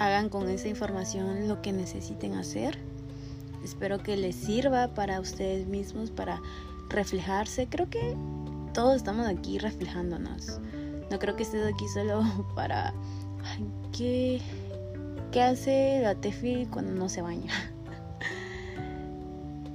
hagan 0.00 0.30
con 0.30 0.48
esa 0.48 0.68
información 0.68 1.46
lo 1.46 1.60
que 1.60 1.72
necesiten 1.72 2.32
hacer. 2.34 2.78
Espero 3.62 4.02
que 4.02 4.16
les 4.16 4.34
sirva 4.34 4.94
para 4.94 5.20
ustedes 5.20 5.68
mismos, 5.68 6.10
para 6.10 6.40
reflejarse. 6.88 7.68
Creo 7.68 7.90
que 7.90 8.16
todos 8.72 8.96
estamos 8.96 9.28
aquí 9.28 9.58
reflejándonos. 9.58 10.58
No 11.10 11.18
creo 11.18 11.36
que 11.36 11.42
estés 11.42 11.72
aquí 11.72 11.86
solo 11.88 12.22
para... 12.54 12.94
¿qué, 13.96 14.40
¿Qué 15.32 15.42
hace 15.42 16.00
la 16.02 16.14
Tefi 16.14 16.66
cuando 16.70 16.92
no 16.92 17.08
se 17.10 17.20
baña? 17.20 17.52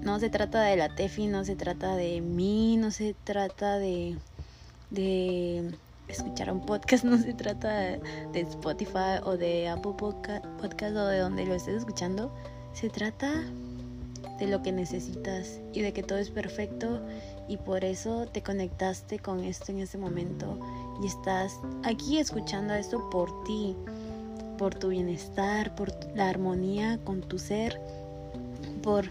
No 0.05 0.19
se 0.19 0.29
trata 0.29 0.61
de 0.61 0.77
la 0.77 0.95
Tefi, 0.95 1.25
no 1.25 1.43
se 1.43 1.55
trata 1.55 1.95
de 1.95 2.21
mí, 2.21 2.77
no 2.77 2.91
se 2.91 3.15
trata 3.23 3.79
de, 3.79 4.15
de 4.91 5.75
escuchar 6.07 6.51
un 6.51 6.63
podcast 6.65 7.03
no 7.03 7.17
se 7.17 7.33
trata 7.33 7.69
de, 7.69 8.01
Spotify 8.35 9.19
o 9.23 9.35
de 9.35 9.67
Apple 9.67 9.93
Podcast, 9.97 10.45
o 10.95 11.05
de 11.07 11.19
donde 11.19 11.45
lo 11.45 11.55
estés 11.55 11.77
escuchando. 11.77 12.31
Se 12.73 12.89
trata 12.89 13.31
de 14.39 14.47
lo 14.47 14.61
que 14.61 14.71
necesitas 14.71 15.59
y 15.73 15.81
de 15.81 15.91
que 15.91 16.03
todo 16.03 16.19
es 16.19 16.29
perfecto 16.29 17.01
y 17.47 17.57
por 17.57 17.83
eso 17.83 18.27
te 18.27 18.43
conectaste 18.43 19.17
con 19.17 19.43
esto 19.43 19.71
en 19.71 19.79
ese 19.79 19.97
momento 19.97 20.59
y 21.01 21.07
estás 21.07 21.53
aquí 21.83 22.19
escuchando 22.19 22.73
esto 22.73 23.09
por 23.09 23.43
ti, 23.45 23.75
por 24.57 24.75
tu 24.75 24.89
bienestar, 24.89 25.73
por 25.75 25.91
la 26.15 26.29
armonía 26.29 26.99
con 27.05 27.21
tu 27.21 27.39
ser, 27.39 27.79
por 28.83 29.05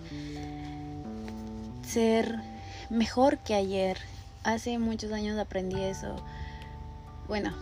ser 1.95 2.41
mejor 2.91 3.39
que 3.39 3.55
ayer. 3.55 3.97
Hace 4.43 4.79
muchos 4.79 5.11
años 5.13 5.39
aprendí 5.39 5.81
eso 5.83 6.17
bueno, 7.29 7.53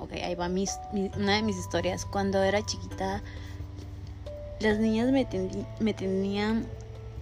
ok, 0.00 0.12
ahí 0.14 0.34
va 0.34 0.46
una 0.46 1.34
de 1.36 1.42
mis 1.42 1.56
historias. 1.56 2.04
Cuando 2.04 2.42
era 2.42 2.64
chiquita, 2.64 3.22
las 4.60 4.78
niñas 4.78 5.10
me, 5.12 5.26
me 5.78 5.94
tenían 5.94 6.66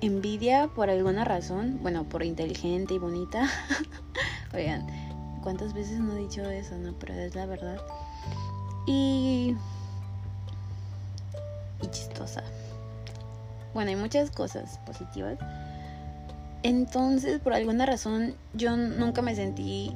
envidia 0.01 0.69
por 0.69 0.89
alguna 0.89 1.25
razón. 1.25 1.79
Bueno, 1.83 2.05
por 2.05 2.23
inteligente 2.23 2.95
y 2.95 2.99
bonita. 2.99 3.49
Oigan, 4.55 4.87
¿cuántas 5.43 5.75
veces 5.75 5.99
no 5.99 6.15
he 6.15 6.21
dicho 6.21 6.43
eso, 6.49 6.77
no? 6.79 6.95
Pero 6.95 7.15
es 7.15 7.35
la 7.35 7.47
verdad. 7.47 7.81
Y... 8.87 9.57
Y 11.83 11.87
chistosa. 11.89 12.43
Bueno, 13.75 13.91
hay 13.91 13.97
muchas 13.97 14.31
cosas 14.31 14.79
positivas. 14.87 15.39
Entonces, 16.65 17.41
por 17.41 17.53
alguna 17.53 17.85
razón, 17.85 18.37
yo 18.55 18.75
nunca 18.75 19.21
me 19.21 19.35
sentí, 19.35 19.93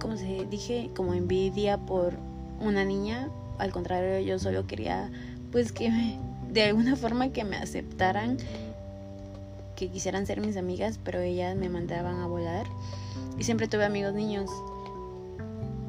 como 0.00 0.16
se 0.16 0.46
dije, 0.46 0.90
como 0.96 1.12
envidia 1.12 1.76
por 1.76 2.14
una 2.58 2.86
niña. 2.86 3.28
Al 3.58 3.70
contrario, 3.70 4.18
yo 4.26 4.38
solo 4.38 4.66
quería, 4.66 5.10
pues, 5.52 5.72
que 5.72 6.16
de 6.50 6.62
alguna 6.62 6.96
forma 6.96 7.34
que 7.34 7.44
me 7.44 7.56
aceptaran, 7.56 8.38
que 9.76 9.90
quisieran 9.90 10.24
ser 10.24 10.40
mis 10.40 10.56
amigas, 10.56 10.98
pero 11.04 11.20
ellas 11.20 11.54
me 11.54 11.68
mandaban 11.68 12.18
a 12.20 12.26
volar. 12.26 12.64
Y 13.38 13.44
siempre 13.44 13.68
tuve 13.68 13.84
amigos 13.84 14.14
niños. 14.14 14.48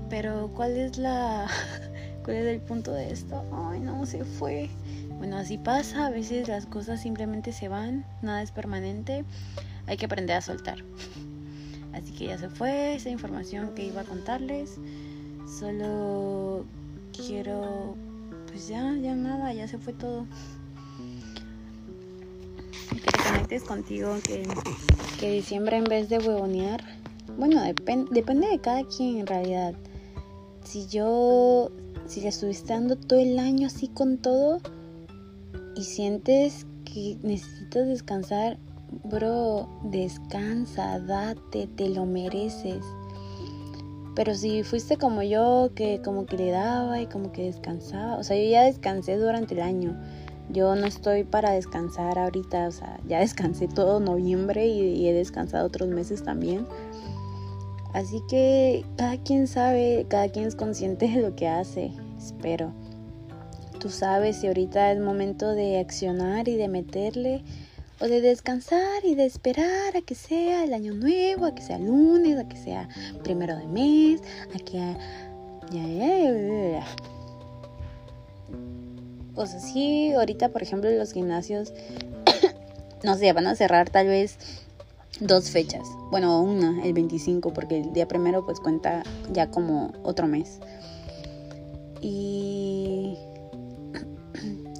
Pero, 0.09 0.51
¿cuál 0.55 0.75
es 0.75 0.97
la. 0.97 1.47
¿Cuál 2.25 2.35
es 2.35 2.47
el 2.47 2.59
punto 2.59 2.91
de 2.91 3.13
esto? 3.13 3.45
Ay, 3.53 3.79
no, 3.79 4.05
se 4.05 4.25
fue. 4.25 4.69
Bueno, 5.17 5.37
así 5.37 5.57
pasa, 5.57 6.05
a 6.05 6.09
veces 6.09 6.47
las 6.47 6.65
cosas 6.65 7.01
simplemente 7.01 7.51
se 7.51 7.67
van, 7.67 8.05
nada 8.21 8.43
es 8.43 8.51
permanente, 8.51 9.25
hay 9.87 9.97
que 9.97 10.05
aprender 10.05 10.35
a 10.35 10.41
soltar. 10.41 10.83
Así 11.93 12.13
que 12.13 12.27
ya 12.27 12.37
se 12.37 12.49
fue 12.49 12.95
esa 12.95 13.09
información 13.09 13.73
que 13.73 13.85
iba 13.85 14.01
a 14.01 14.03
contarles. 14.03 14.79
Solo 15.59 16.65
quiero, 17.13 17.95
pues 18.47 18.67
ya, 18.67 18.93
ya 18.95 19.15
nada, 19.15 19.51
ya 19.53 19.67
se 19.67 19.79
fue 19.79 19.93
todo. 19.93 20.27
Que 22.89 23.11
te 23.11 23.23
conectes 23.23 23.63
contigo, 23.63 24.17
que, 24.23 24.47
que 25.19 25.31
diciembre 25.31 25.77
en 25.77 25.85
vez 25.85 26.09
de 26.09 26.19
huevonear, 26.19 26.83
bueno, 27.37 27.61
depende 27.63 28.47
de 28.47 28.59
cada 28.59 28.83
quien 28.83 29.19
en 29.19 29.27
realidad. 29.27 29.73
Si 30.63 30.87
yo, 30.87 31.71
si 32.05 32.21
le 32.21 32.27
estuviste 32.27 32.73
dando 32.73 32.95
todo 32.95 33.19
el 33.19 33.39
año 33.39 33.67
así 33.67 33.87
con 33.87 34.17
todo, 34.17 34.59
y 35.77 35.83
sientes 35.83 36.65
que 36.85 37.17
necesitas 37.21 37.87
descansar, 37.87 38.57
bro, 39.03 39.69
descansa, 39.83 40.99
date, 40.99 41.67
te 41.75 41.89
lo 41.89 42.05
mereces. 42.05 42.83
Pero 44.15 44.33
si 44.33 44.63
fuiste 44.63 44.97
como 44.97 45.21
yo, 45.21 45.69
que 45.75 46.01
como 46.01 46.25
que 46.25 46.37
le 46.37 46.49
daba 46.49 46.99
y 46.99 47.05
como 47.05 47.31
que 47.31 47.43
descansaba, 47.43 48.17
o 48.17 48.23
sea, 48.23 48.35
yo 48.35 48.49
ya 48.49 48.63
descansé 48.63 49.17
durante 49.17 49.53
el 49.53 49.61
año. 49.61 49.95
Yo 50.49 50.75
no 50.75 50.87
estoy 50.87 51.23
para 51.23 51.51
descansar 51.51 52.17
ahorita, 52.17 52.67
o 52.67 52.71
sea, 52.71 52.99
ya 53.07 53.19
descansé 53.19 53.67
todo 53.67 53.99
noviembre 53.99 54.65
y, 54.65 54.79
y 54.79 55.07
he 55.07 55.13
descansado 55.13 55.67
otros 55.67 55.89
meses 55.89 56.23
también. 56.23 56.65
Así 57.93 58.23
que 58.27 58.83
cada 58.95 59.17
quien 59.17 59.45
sabe, 59.45 60.07
cada 60.09 60.29
quien 60.29 60.47
es 60.47 60.55
consciente 60.55 61.07
de 61.07 61.21
lo 61.21 61.35
que 61.35 61.47
hace, 61.47 61.91
espero. 62.17 62.73
Tú 63.87 63.93
sabes 63.93 64.35
si 64.35 64.47
ahorita 64.47 64.91
es 64.91 64.99
momento 64.99 65.53
de 65.53 65.79
accionar 65.79 66.49
y 66.49 66.57
de 66.57 66.67
meterle 66.67 67.41
o 68.01 68.05
de 68.09 68.19
descansar 68.19 69.05
y 69.05 69.15
de 69.15 69.23
esperar 69.23 69.95
a 69.95 70.01
que 70.01 70.13
sea 70.13 70.65
el 70.65 70.73
año 70.73 70.93
nuevo, 70.93 71.45
a 71.45 71.55
que 71.55 71.61
sea 71.61 71.79
lunes, 71.79 72.37
a 72.37 72.49
que 72.49 72.57
sea 72.57 72.89
primero 73.23 73.55
de 73.55 73.65
mes, 73.67 74.21
a 74.53 74.57
que... 74.57 74.97
O 79.35 79.45
sea, 79.45 79.59
sí, 79.61 80.11
ahorita 80.11 80.49
por 80.49 80.63
ejemplo 80.63 80.89
los 80.89 81.13
gimnasios, 81.13 81.71
no 83.05 83.15
sé, 83.15 83.31
van 83.31 83.47
a 83.47 83.55
cerrar 83.55 83.89
tal 83.89 84.07
vez 84.07 84.37
dos 85.21 85.49
fechas. 85.49 85.87
Bueno, 86.11 86.41
una, 86.41 86.83
el 86.83 86.91
25, 86.91 87.53
porque 87.53 87.79
el 87.79 87.93
día 87.93 88.05
primero 88.05 88.45
pues 88.45 88.59
cuenta 88.59 89.03
ya 89.31 89.49
como 89.49 89.93
otro 90.03 90.27
mes. 90.27 90.59
Y 92.01 92.56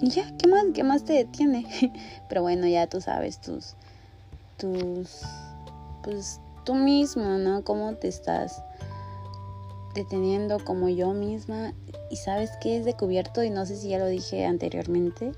y 0.01 0.09
ya, 0.09 0.31
¿qué 0.37 0.47
más? 0.47 0.65
¿Qué 0.73 0.83
más 0.83 1.03
te 1.05 1.13
detiene? 1.13 1.65
Pero 2.29 2.41
bueno, 2.41 2.67
ya 2.67 2.87
tú 2.87 3.01
sabes 3.01 3.41
tus, 3.41 3.75
tus, 4.57 5.21
pues 6.03 6.39
tú 6.65 6.75
mismo, 6.75 7.37
¿no? 7.37 7.63
Cómo 7.63 7.93
te 7.95 8.07
estás 8.07 8.61
deteniendo 9.95 10.63
como 10.63 10.89
yo 10.89 11.13
misma. 11.13 11.73
Y 12.09 12.17
sabes 12.17 12.51
que 12.61 12.77
es 12.77 12.85
de 12.85 12.93
cubierto 12.93 13.43
y 13.43 13.49
no 13.49 13.65
sé 13.65 13.75
si 13.75 13.89
ya 13.89 13.99
lo 13.99 14.07
dije 14.07 14.45
anteriormente. 14.45 15.33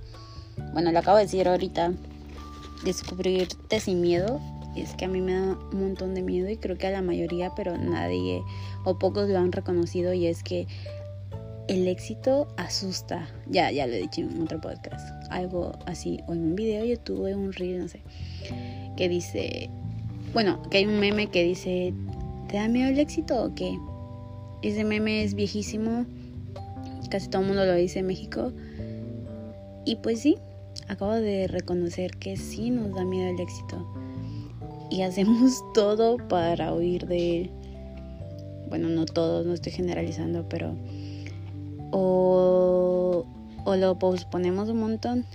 Bueno, 0.74 0.91
lo 0.91 1.00
acabo 1.00 1.17
de 1.17 1.24
decir 1.24 1.48
ahorita. 1.48 1.93
Descubrirte 2.84 3.80
sin 3.80 4.02
miedo. 4.02 4.39
Es 4.76 4.93
que 4.93 5.06
a 5.06 5.08
mí 5.08 5.19
me 5.22 5.34
da 5.34 5.58
un 5.72 5.80
montón 5.80 6.13
de 6.13 6.22
miedo 6.22 6.50
y 6.50 6.58
creo 6.58 6.78
que 6.78 6.88
a 6.88 6.91
la 6.91 7.02
mayoría, 7.02 7.54
pero 7.56 7.78
nadie 7.78 8.43
o 8.84 8.98
pocos 8.98 9.28
lo 9.30 9.39
han 9.39 9.52
reconocido 9.52 10.13
y 10.13 10.28
es 10.28 10.43
que 10.43 10.67
el 11.69 11.88
éxito 11.88 12.47
asusta. 12.58 13.29
Ya, 13.47 13.71
ya 13.71 13.86
lo 13.86 13.93
he 13.93 14.01
dicho 14.01 14.21
en 14.21 14.41
otro 14.41 14.60
podcast. 14.60 15.08
Algo 15.29 15.71
así. 15.86 16.19
O 16.27 16.34
en 16.34 16.39
un 16.39 16.55
video 16.55 16.84
yo 16.84 16.99
tuve 16.99 17.36
un 17.36 17.53
reel, 17.53 17.79
no 17.79 17.88
sé. 17.88 18.01
Que 18.97 19.08
dice. 19.08 19.69
Bueno, 20.34 20.62
que 20.69 20.79
hay 20.79 20.86
un 20.86 20.99
meme 20.99 21.27
que 21.27 21.43
dice. 21.43 21.93
¿Te 22.47 22.58
da 22.58 22.67
miedo 22.67 22.89
el 22.89 22.99
éxito 22.99 23.43
o 23.43 23.53
qué? 23.53 23.77
Ese 24.63 24.84
meme 24.84 25.23
es 25.23 25.36
viejísimo. 25.36 26.05
Casi 27.12 27.29
todo 27.29 27.43
el 27.43 27.47
mundo 27.47 27.63
lo 27.65 27.75
dice 27.75 27.99
en 27.99 28.08
México. 28.08 28.51
Y 29.86 29.97
pues 29.97 30.19
sí, 30.19 30.38
acabo 30.88 31.13
de 31.13 31.47
reconocer 31.47 32.12
que 32.17 32.36
sí 32.36 32.71
nos 32.71 32.95
da 32.95 33.05
miedo 33.05 33.29
el 33.29 33.39
éxito. 33.39 33.88
Y 34.89 35.03
hacemos 35.03 35.63
todo 35.75 36.17
para 36.17 36.73
huir 36.73 37.05
de 37.05 37.41
él. 37.41 37.51
Bueno, 38.69 38.89
no 38.89 39.05
todos, 39.05 39.45
no 39.45 39.53
estoy 39.53 39.71
generalizando, 39.71 40.49
pero 40.49 40.75
o, 41.91 43.25
o 43.65 43.75
lo 43.75 43.97
posponemos 43.99 44.69
un 44.69 44.80
montón. 44.80 45.25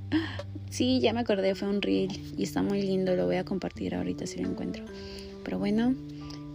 sí, 0.70 1.00
ya 1.00 1.12
me 1.12 1.20
acordé, 1.20 1.54
fue 1.54 1.68
un 1.68 1.82
reel 1.82 2.10
y 2.36 2.42
está 2.42 2.62
muy 2.62 2.82
lindo, 2.82 3.14
lo 3.16 3.26
voy 3.26 3.36
a 3.36 3.44
compartir 3.44 3.94
ahorita 3.94 4.26
si 4.26 4.40
lo 4.40 4.50
encuentro. 4.50 4.84
Pero 5.44 5.58
bueno, 5.58 5.94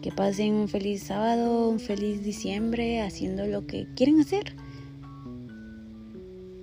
que 0.02 0.12
pasen 0.12 0.54
un 0.54 0.68
feliz 0.68 1.04
sábado, 1.04 1.70
un 1.70 1.80
feliz 1.80 2.24
diciembre 2.24 3.02
haciendo 3.02 3.46
lo 3.46 3.66
que 3.66 3.88
quieren 3.96 4.20
hacer. 4.20 4.56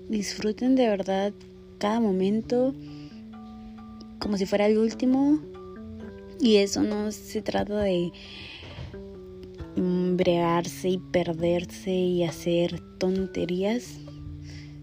Disfruten 0.09 0.77
de 0.77 0.89
verdad 0.89 1.33
cada 1.79 2.01
momento 2.01 2.75
como 4.19 4.39
si 4.39 4.47
fuera 4.47 4.67
el 4.67 4.79
último. 4.79 5.39
Y 6.41 6.57
eso 6.57 6.83
no 6.83 7.13
se 7.13 7.43
trata 7.43 7.83
de 7.83 8.11
brearse 9.77 10.91
y 10.91 10.99
perderse 10.99 11.91
y 11.91 12.25
hacer 12.25 12.81
tonterías, 12.99 13.99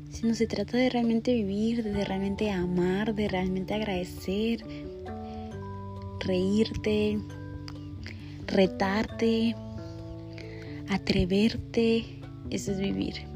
sino 0.10 0.34
se 0.34 0.47
trata 0.47 0.77
de 0.77 0.89
realmente 0.89 1.34
vivir, 1.34 1.84
de 1.84 2.06
realmente 2.06 2.51
amar, 2.51 3.15
de 3.15 3.27
realmente 3.27 3.73
agradecer, 3.73 4.63
reírte, 6.19 7.19
retarte, 8.47 9.56
atreverte, 10.89 12.06
eso 12.49 12.71
es 12.71 12.80
vivir. 12.80 13.30